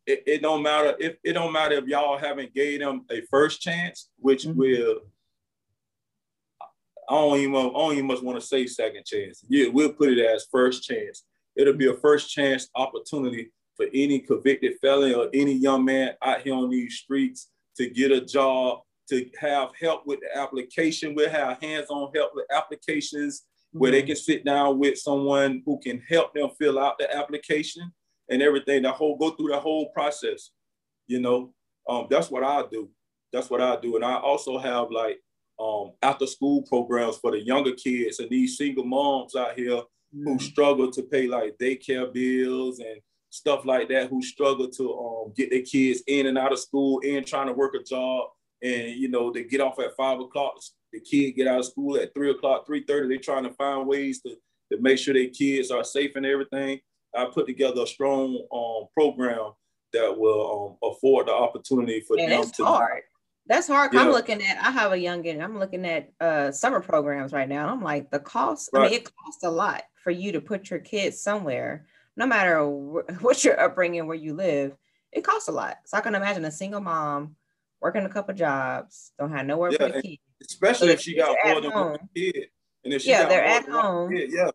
[0.09, 3.61] it, it, don't matter if it don't matter if y'all haven't gave them a first
[3.61, 4.59] chance, which mm-hmm.
[4.59, 5.01] will
[7.09, 9.45] I don't even I don't even much want to say second chance.
[9.49, 11.25] Yeah, we'll put it as first chance.
[11.57, 16.41] It'll be a first chance opportunity for any convicted felon or any young man out
[16.41, 18.81] here on these streets to get a job,
[19.11, 21.15] to have help with the application.
[21.15, 23.79] We'll have hands-on help with applications mm-hmm.
[23.79, 24.07] where they mm-hmm.
[24.09, 27.93] can sit down with someone who can help them fill out the application
[28.31, 28.83] and everything.
[28.83, 30.51] The whole go through the whole process.
[31.07, 31.55] You know,
[31.89, 32.91] um, that's what I do.
[33.33, 33.97] That's what I do.
[33.97, 35.19] And I also have like
[35.59, 40.25] um, after school programs for the younger kids and these single moms out here mm-hmm.
[40.25, 43.01] who struggle to pay like daycare bills and
[43.31, 47.01] stuff like that, who struggle to um, get their kids in and out of school
[47.05, 48.29] and trying to work a job.
[48.63, 50.55] And you know, they get off at five o'clock,
[50.93, 53.09] the kid get out of school at three o'clock, three thirty.
[53.09, 54.31] They're trying to find ways to,
[54.73, 56.81] to make sure their kids are safe and everything.
[57.17, 59.53] I put together a strong um, program
[59.93, 62.65] that will um, afford the opportunity for and them to.
[62.65, 63.03] Hard.
[63.47, 63.95] That's hard.
[63.95, 64.03] Yeah.
[64.03, 64.59] I'm looking at.
[64.59, 65.43] I have a youngin.
[65.43, 67.69] I'm looking at uh, summer programs right now.
[67.69, 68.71] I'm like the cost.
[68.73, 68.81] Right.
[68.81, 71.87] I mean, it costs a lot for you to put your kids somewhere,
[72.17, 74.77] no matter wh- what your upbringing, where you live.
[75.13, 75.79] It costs a lot.
[75.87, 77.37] So I can imagine a single mom
[77.81, 80.23] working a couple jobs, don't have nowhere yeah, for the kids.
[80.43, 82.49] Especially so if she got more than one kid.
[82.85, 84.13] And if she yeah, they're at home.
[84.13, 84.51] Kid, yeah.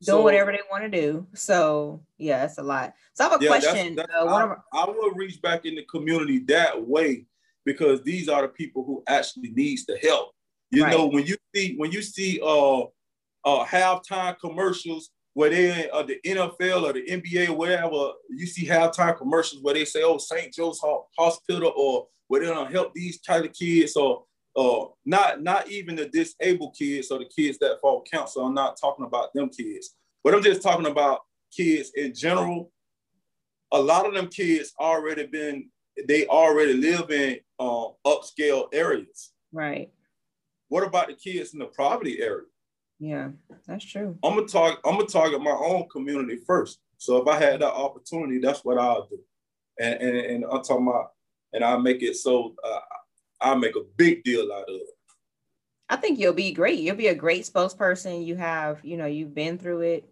[0.00, 1.26] Doing so, whatever they want to do.
[1.34, 2.94] So yeah, it's a lot.
[3.14, 3.96] So I have a yeah, question.
[3.96, 7.26] That's, that's, uh, I, I will reach back in the community that way
[7.64, 10.30] because these are the people who actually needs the help.
[10.70, 10.92] You right.
[10.92, 12.82] know, when you see when you see uh
[13.44, 18.66] uh halftime commercials where they uh, the NFL or the NBA or whatever, you see
[18.66, 20.52] halftime commercials where they say, "Oh, St.
[20.52, 20.80] Jude's
[21.18, 24.24] Hospital," or where they're gonna help these kind of kids, or
[24.58, 28.44] uh, not not even the disabled kids or the kids that fall counsel.
[28.44, 29.94] I'm not talking about them kids,
[30.24, 31.20] but I'm just talking about
[31.56, 32.72] kids in general.
[33.72, 35.70] A lot of them kids already been
[36.08, 39.32] they already live in um, upscale areas.
[39.52, 39.90] Right.
[40.68, 42.46] What about the kids in the poverty area?
[42.98, 43.28] Yeah,
[43.66, 44.18] that's true.
[44.24, 44.80] I'm gonna target.
[44.84, 46.80] I'm gonna target my own community first.
[46.96, 49.20] So if I had that opportunity, that's what I'll do.
[49.78, 51.12] And and, and I'm talking about,
[51.52, 52.80] and I make it so uh,
[53.40, 54.88] I make a big deal out of it.
[55.88, 56.80] I think you'll be great.
[56.80, 58.24] You'll be a great spokesperson.
[58.24, 60.08] You have, you know, you've been through it.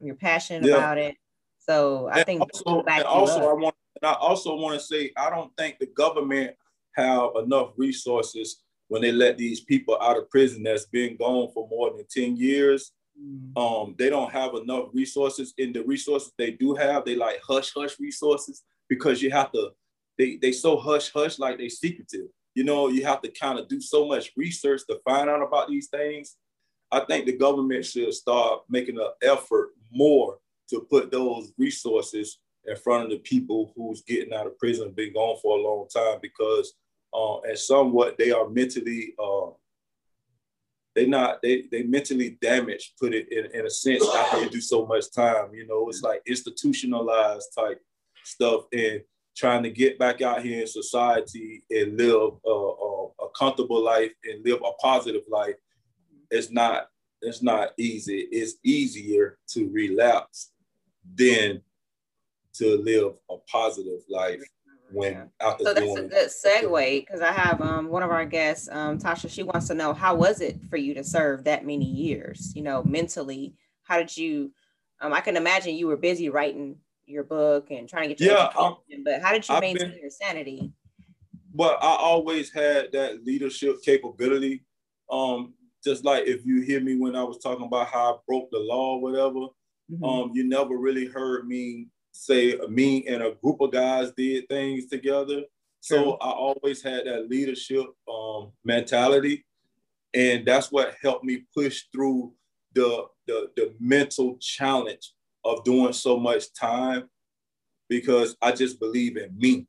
[0.00, 0.76] You're passionate yeah.
[0.76, 1.16] about it.
[1.58, 5.30] So I and think also, also I want and I also want to say I
[5.30, 6.54] don't think the government
[6.92, 11.66] have enough resources when they let these people out of prison that's been gone for
[11.68, 12.92] more than 10 years.
[13.20, 13.56] Mm.
[13.56, 15.54] Um, they don't have enough resources.
[15.58, 19.70] In the resources they do have, they like hush hush resources because you have to,
[20.18, 22.28] they they so hush hush like they secretive.
[22.56, 25.68] You know, you have to kind of do so much research to find out about
[25.68, 26.36] these things.
[26.90, 30.38] I think the government should start making an effort more
[30.70, 35.12] to put those resources in front of the people who's getting out of prison, been
[35.12, 36.72] gone for a long time because
[37.14, 39.50] uh, and somewhat they are mentally uh,
[40.94, 44.60] they not they they mentally damaged put it in, in a sense after you do
[44.60, 47.80] so much time you know it's like institutionalized type
[48.24, 49.02] stuff and
[49.36, 54.12] trying to get back out here in society and live a, a, a comfortable life
[54.24, 55.54] and live a positive life
[56.30, 56.88] it's not
[57.22, 58.28] it's not easy.
[58.30, 60.52] It's easier to relapse
[61.14, 61.62] than
[62.54, 64.42] to live a positive life
[64.92, 68.68] when after so that's a good segue because I have um one of our guests,
[68.70, 71.84] um, Tasha, she wants to know how was it for you to serve that many
[71.84, 73.54] years, you know, mentally?
[73.82, 74.52] How did you
[75.00, 76.76] um I can imagine you were busy writing
[77.06, 79.90] your book and trying to get your yeah, education, but how did you I've maintain
[79.90, 80.72] been, your sanity?
[81.52, 84.64] Well, I always had that leadership capability.
[85.10, 85.54] Um,
[85.84, 88.58] just like if you hear me when I was talking about how I broke the
[88.58, 89.46] law, whatever,
[89.90, 90.04] mm-hmm.
[90.04, 94.86] um, you never really heard me say me and a group of guys did things
[94.86, 95.42] together.
[95.80, 99.44] So I always had that leadership um, mentality,
[100.12, 102.32] and that's what helped me push through
[102.74, 105.12] the, the the mental challenge
[105.46, 107.08] of doing so much time
[107.88, 109.66] because I just believe in me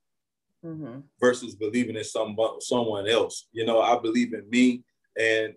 [0.65, 0.99] mm-hmm.
[1.19, 3.47] versus believing in some someone else.
[3.51, 4.83] You know, I believe in me,
[5.19, 5.53] and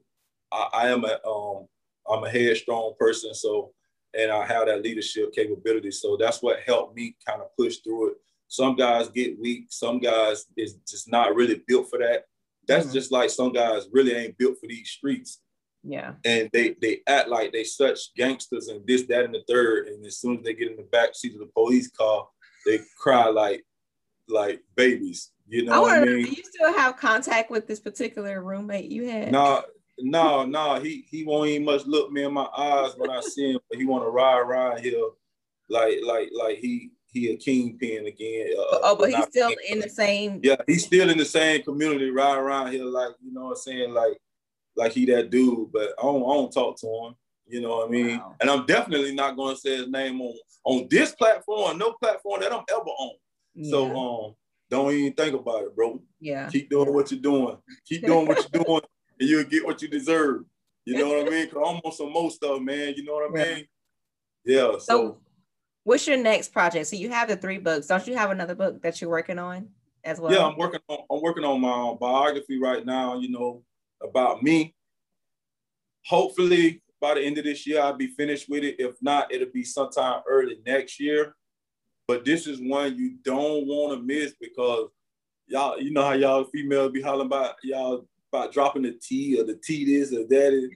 [0.53, 1.67] I, I am a um,
[2.09, 3.73] I'm a headstrong person, so
[4.19, 5.91] and I have that leadership capability.
[5.91, 8.17] So that's what helped me kind of push through it.
[8.49, 9.67] Some guys get weak.
[9.69, 12.25] Some guys is just not really built for that.
[12.67, 12.95] That's mm-hmm.
[12.95, 15.41] just like some guys really ain't built for these streets.
[15.83, 16.13] Yeah.
[16.25, 19.89] And they they act like they such gangsters and this, that, and the third.
[19.89, 22.29] And as soon as they get in the back seat of the police car,
[22.67, 23.65] they cry like
[24.29, 25.33] like babies.
[25.49, 26.25] You know I what I mean?
[26.25, 29.33] Do you still have contact with this particular roommate you had?
[29.33, 29.65] No,
[29.99, 33.53] no, no, he he won't even much look me in my eyes when I see
[33.53, 33.61] him.
[33.69, 35.09] But he want to ride around here,
[35.69, 38.49] like like like he he a kingpin again.
[38.57, 40.41] Uh, oh, but he's still in the same.
[40.43, 42.85] Yeah, he's still in the same community, right around here.
[42.85, 44.19] Like you know, what I'm saying like,
[44.77, 45.73] like he that dude.
[45.73, 47.15] But I don't, I don't talk to him.
[47.47, 48.19] You know what I mean?
[48.19, 48.37] Wow.
[48.41, 52.41] And I'm definitely not going to say his name on on this platform, no platform
[52.43, 53.17] that I'm ever on.
[53.55, 53.71] Yeah.
[53.71, 54.35] So um,
[54.71, 56.01] don't even think about it, bro.
[56.21, 56.49] Yeah.
[56.49, 57.57] Keep doing what you're doing.
[57.87, 58.83] Keep doing what you're doing,
[59.21, 60.45] and you'll get what you deserve.
[60.85, 61.49] You know what I mean?
[61.49, 62.95] Cause I'm on some most stuff, man.
[62.97, 63.67] You know what I mean?
[64.45, 64.73] Yeah.
[64.73, 65.19] So, so,
[65.85, 66.87] what's your next project?
[66.87, 67.87] So you have the three books.
[67.89, 69.69] Don't you have another book that you're working on
[70.05, 70.33] as well?
[70.33, 73.63] Yeah, I'm working on I'm working on my biography right now, you know,
[74.03, 74.75] about me.
[76.07, 78.77] Hopefully by the end of this year, I'll be finished with it.
[78.79, 81.35] If not, it'll be sometime early next year.
[82.07, 84.89] But this is one you don't want to miss because
[85.47, 89.45] y'all, you know how y'all females be hollering about y'all about dropping the T or
[89.45, 90.71] the T this or that is.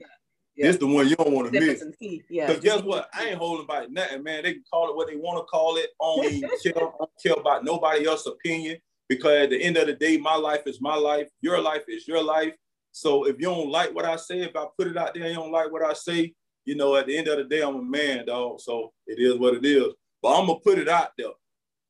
[0.55, 0.67] Yeah.
[0.67, 1.83] This the one you don't want to miss.
[2.29, 2.47] Yeah.
[2.47, 3.09] Because guess what?
[3.13, 4.43] I ain't holding back nothing, man.
[4.43, 5.89] They can call it what they want to call it.
[5.99, 8.77] Only care, don't care about nobody else's opinion.
[9.09, 11.27] Because at the end of the day, my life is my life.
[11.41, 12.55] Your life is your life.
[12.95, 15.35] So if you don't like what I say, if I put it out there, you
[15.35, 16.33] don't like what I say,
[16.63, 18.61] you know, at the end of the day, I'm a man, dog.
[18.61, 19.87] So it is what it is.
[20.21, 21.27] But I'm gonna put it out there.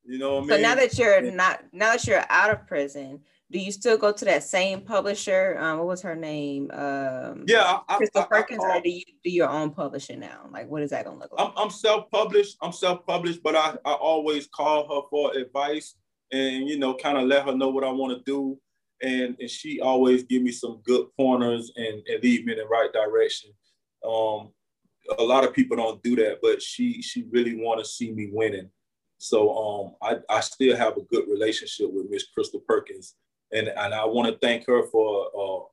[0.03, 0.49] You know what I mean?
[0.49, 3.20] So now that you're not now that you're out of prison,
[3.51, 5.56] do you still go to that same publisher?
[5.60, 6.72] Um, what was her name?
[6.74, 10.49] Um, yeah, I, Crystal I, Perkins, I, or do you do your own publishing now?
[10.51, 11.47] Like, what is that gonna look like?
[11.47, 12.58] I'm, I'm self-published.
[12.64, 15.93] I'm self-published, but I, I always call her for advice
[16.32, 18.60] and you know, kind of let her know what I want to do
[19.02, 22.66] and, and she always give me some good pointers and, and lead me in the
[22.66, 23.52] right direction.
[24.08, 24.50] Um,
[25.18, 28.30] a lot of people don't do that, but she she really want to see me
[28.32, 28.70] winning.
[29.18, 33.16] So um, I, I still have a good relationship with Miss Crystal Perkins,
[33.52, 35.66] and, and I want to thank her for uh,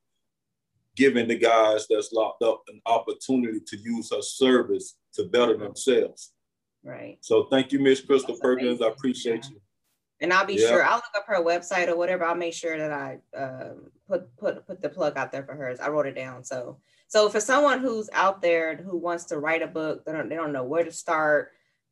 [0.95, 6.33] giving the guys that's locked up an opportunity to use her service to better themselves.
[6.83, 7.17] Right.
[7.21, 8.79] So thank you, Miss Crystal that's Perkins.
[8.79, 8.85] Amazing.
[8.85, 9.49] I appreciate yeah.
[9.51, 9.61] you
[10.23, 12.23] and I'll be sure I'll look up her website or whatever.
[12.23, 15.81] I'll make sure that I um, put put put the plug out there for hers.
[15.81, 16.45] I wrote it down.
[16.45, 20.29] So so for someone who's out there who wants to write a book, they don't
[20.29, 21.51] they don't know where to start,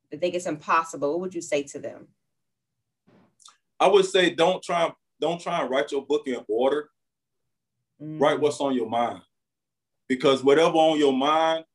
[0.09, 1.11] they think it's impossible.
[1.11, 2.07] What would you say to them?
[3.79, 6.89] I would say don't try don't try and write your book in order.
[8.01, 8.19] Mm.
[8.19, 9.21] Write what's on your mind,
[10.07, 11.65] because whatever on your mind,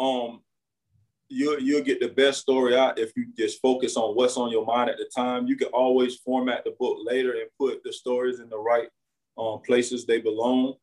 [0.00, 0.42] um,
[1.28, 4.64] you'll you'll get the best story out if you just focus on what's on your
[4.64, 5.46] mind at the time.
[5.46, 8.88] You can always format the book later and put the stories in the right
[9.38, 10.74] um, places they belong.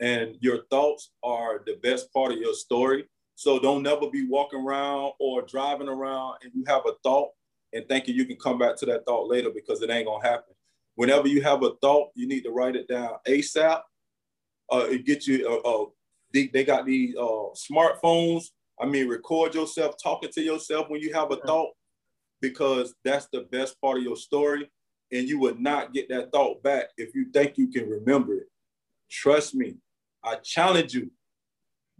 [0.00, 3.04] And your thoughts are the best part of your story.
[3.34, 7.30] So don't never be walking around or driving around and you have a thought
[7.72, 10.54] and thinking you can come back to that thought later because it ain't gonna happen.
[10.94, 13.80] Whenever you have a thought, you need to write it down ASAP.
[14.72, 15.48] Uh, it gets you.
[15.48, 15.86] Uh, uh,
[16.32, 18.50] they, they got these uh, smartphones
[18.80, 21.70] I mean, record yourself talking to yourself when you have a thought,
[22.40, 24.70] because that's the best part of your story.
[25.12, 28.46] And you would not get that thought back if you think you can remember it.
[29.10, 29.76] Trust me,
[30.24, 31.10] I challenge you.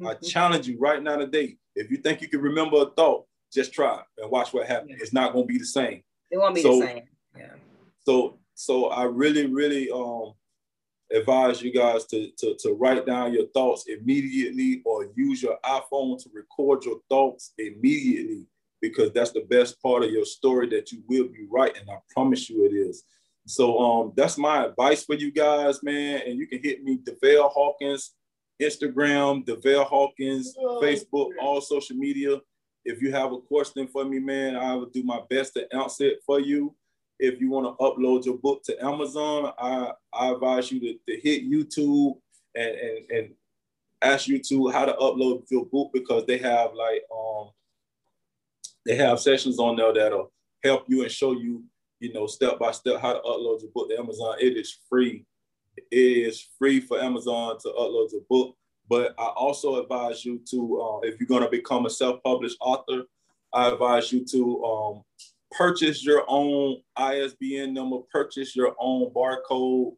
[0.01, 0.27] I mm-hmm.
[0.27, 1.57] challenge you right now today.
[1.75, 4.93] If you think you can remember a thought, just try and watch what happens.
[4.93, 4.99] Yeah.
[5.01, 6.03] It's not going to be the same.
[6.31, 7.03] It won't be so, the same.
[7.37, 7.55] Yeah.
[8.07, 10.35] So, so I really, really um
[11.13, 16.23] advise you guys to, to, to write down your thoughts immediately or use your iPhone
[16.23, 18.47] to record your thoughts immediately
[18.81, 21.83] because that's the best part of your story that you will be writing.
[21.89, 23.05] I promise you it is.
[23.47, 26.23] So um, that's my advice for you guys, man.
[26.27, 28.13] And you can hit me, Debell Hawkins,
[28.63, 32.41] Instagram, Debell Hawkins, Facebook, all social media.
[32.85, 36.05] If you have a question for me, man, I will do my best to answer
[36.05, 36.75] it for you
[37.21, 41.21] if you want to upload your book to Amazon, I, I advise you to, to
[41.21, 42.17] hit YouTube
[42.55, 43.31] and, and, and
[44.03, 47.51] ask YouTube how to upload your book because they have like um
[48.87, 50.33] they have sessions on there that'll
[50.65, 51.63] help you and show you,
[51.99, 54.37] you know, step by step how to upload your book to Amazon.
[54.41, 55.27] It is free.
[55.77, 58.57] It is free for Amazon to upload your book.
[58.89, 63.05] But I also advise you to, uh, if you're going to become a self-published author,
[63.53, 65.03] I advise you to um,
[65.51, 69.95] purchase your own ISBN number, purchase your own barcode.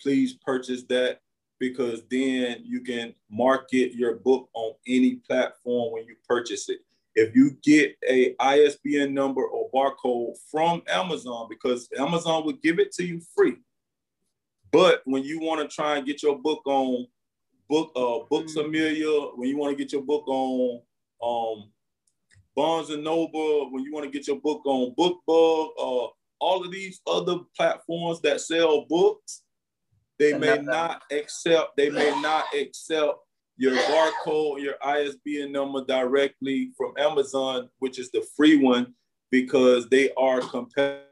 [0.00, 1.20] Please purchase that
[1.58, 6.80] because then you can market your book on any platform when you purchase it.
[7.14, 12.92] If you get a ISBN number or barcode from Amazon, because Amazon will give it
[12.92, 13.56] to you free.
[14.70, 17.06] But when you want to try and get your book on
[17.68, 18.68] book uh books mm-hmm.
[18.68, 20.82] A-Million, when you want to get your book on
[21.22, 21.70] um
[22.56, 26.08] Barnes and Noble, when you want to get your book on BookBub, uh,
[26.40, 29.42] all of these other platforms that sell books,
[30.18, 33.18] they may not accept, they may not accept
[33.58, 38.94] your barcode, your ISBN number directly from Amazon, which is the free one.
[39.30, 41.02] because they are competitors.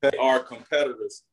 [0.00, 1.24] They are competitors.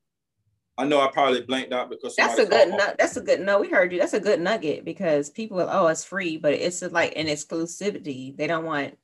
[0.77, 2.69] I know I probably blanked out because that's a good.
[2.69, 3.39] No, that's a good.
[3.39, 3.99] No, we heard you.
[3.99, 8.35] That's a good nugget because people, oh, it's free, but it's like an exclusivity.
[8.35, 8.97] They don't want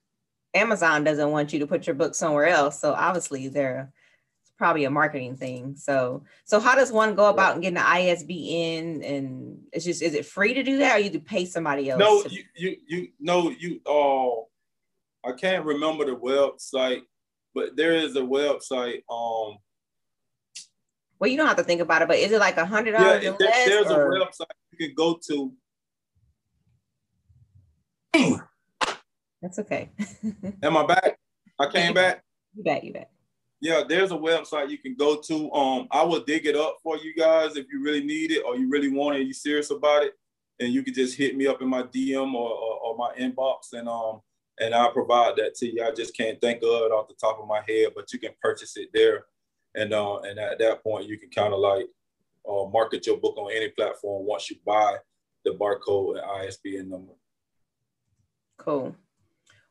[0.54, 2.80] Amazon doesn't want you to put your book somewhere else.
[2.80, 3.92] So obviously, they're
[4.42, 5.76] it's probably a marketing thing.
[5.78, 9.02] So, so how does one go about and getting the ISBN?
[9.04, 12.00] And it's just is it free to do that, or you to pay somebody else?
[12.00, 13.80] No, to- you you you no you.
[13.86, 14.42] Uh,
[15.26, 17.04] I can't remember the website,
[17.56, 19.04] but there is a website.
[19.10, 19.58] Um
[21.22, 23.24] well, you don't have to think about it, but is it like a hundred dollars?
[23.24, 24.14] Yeah, there, there's or?
[24.14, 25.54] a website you can go to.
[29.40, 29.92] That's okay.
[30.64, 31.20] Am I back?
[31.60, 32.24] I came back.
[32.56, 32.84] You back?
[32.84, 33.12] You back?
[33.60, 35.52] Yeah, there's a website you can go to.
[35.52, 38.56] Um, I will dig it up for you guys if you really need it or
[38.56, 40.14] you really want it, you serious about it,
[40.60, 43.74] and you can just hit me up in my DM or, or, or my inbox,
[43.74, 44.22] and um,
[44.60, 45.84] and I'll provide that to you.
[45.84, 48.32] I just can't think of it off the top of my head, but you can
[48.42, 49.26] purchase it there
[49.76, 51.86] and uh, and at that point you can kind of like
[52.48, 54.98] uh, market your book on any platform once you buy
[55.46, 57.14] the barcode and ISBN number.
[58.58, 58.96] Cool.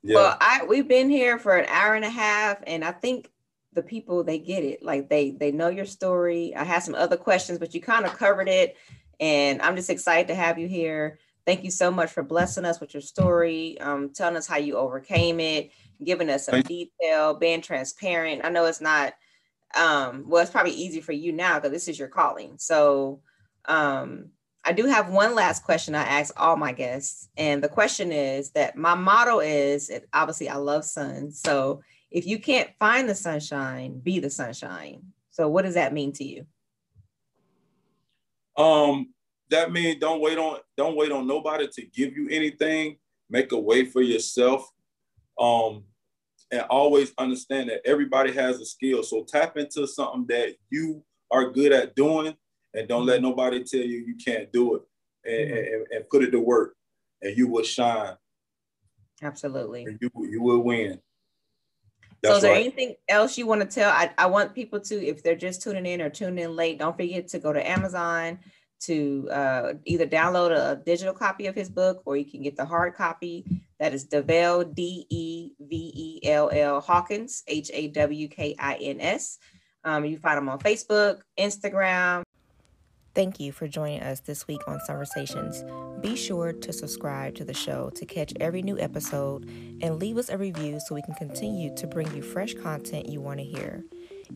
[0.02, 0.16] Yeah.
[0.16, 3.30] Well, I we've been here for an hour and a half, and I think
[3.72, 4.82] the people they get it.
[4.82, 6.54] Like they they know your story.
[6.54, 8.76] I have some other questions, but you kind of covered it,
[9.18, 11.18] and I'm just excited to have you here.
[11.46, 14.76] Thank you so much for blessing us with your story, um, telling us how you
[14.76, 15.70] overcame it,
[16.04, 18.44] giving us some detail, being transparent.
[18.44, 19.14] I know it's not
[19.76, 22.54] um well it's probably easy for you now because this is your calling.
[22.58, 23.20] So
[23.66, 24.26] um
[24.64, 28.50] i do have one last question i ask all my guests and the question is
[28.52, 33.98] that my motto is obviously i love sun so if you can't find the sunshine
[34.00, 35.02] be the sunshine.
[35.30, 36.46] So what does that mean to you?
[38.56, 39.14] Um
[39.50, 42.98] that means don't wait on don't wait on nobody to give you anything.
[43.28, 44.68] Make a way for yourself.
[45.38, 45.84] Um
[46.50, 49.02] and always understand that everybody has a skill.
[49.02, 52.34] So tap into something that you are good at doing
[52.74, 54.82] and don't let nobody tell you you can't do it
[55.24, 55.74] and, mm-hmm.
[55.74, 56.74] and, and put it to work
[57.22, 58.16] and you will shine.
[59.22, 59.84] Absolutely.
[59.84, 61.00] And you, you will win.
[62.22, 62.60] That's so is there right.
[62.60, 63.90] anything else you want to tell?
[63.90, 66.96] I, I want people to, if they're just tuning in or tuning in late, don't
[66.96, 68.38] forget to go to Amazon
[68.80, 72.64] to uh, either download a digital copy of his book or you can get the
[72.64, 73.44] hard copy.
[73.78, 78.74] That is Debell, D E B E L L Hawkins, H A W K I
[78.74, 79.38] N S.
[79.84, 82.22] Um, you find him on Facebook, Instagram.
[83.14, 85.64] Thank you for joining us this week on Conversations.
[86.00, 89.48] Be sure to subscribe to the show to catch every new episode
[89.82, 93.20] and leave us a review so we can continue to bring you fresh content you
[93.20, 93.84] want to hear.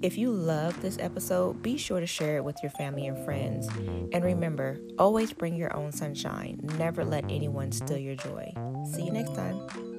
[0.02, 3.68] If you love this episode, be sure to share it with your family and friends.
[4.12, 6.60] And remember, always bring your own sunshine.
[6.78, 8.52] Never let anyone steal your joy.
[8.92, 9.93] See you next time.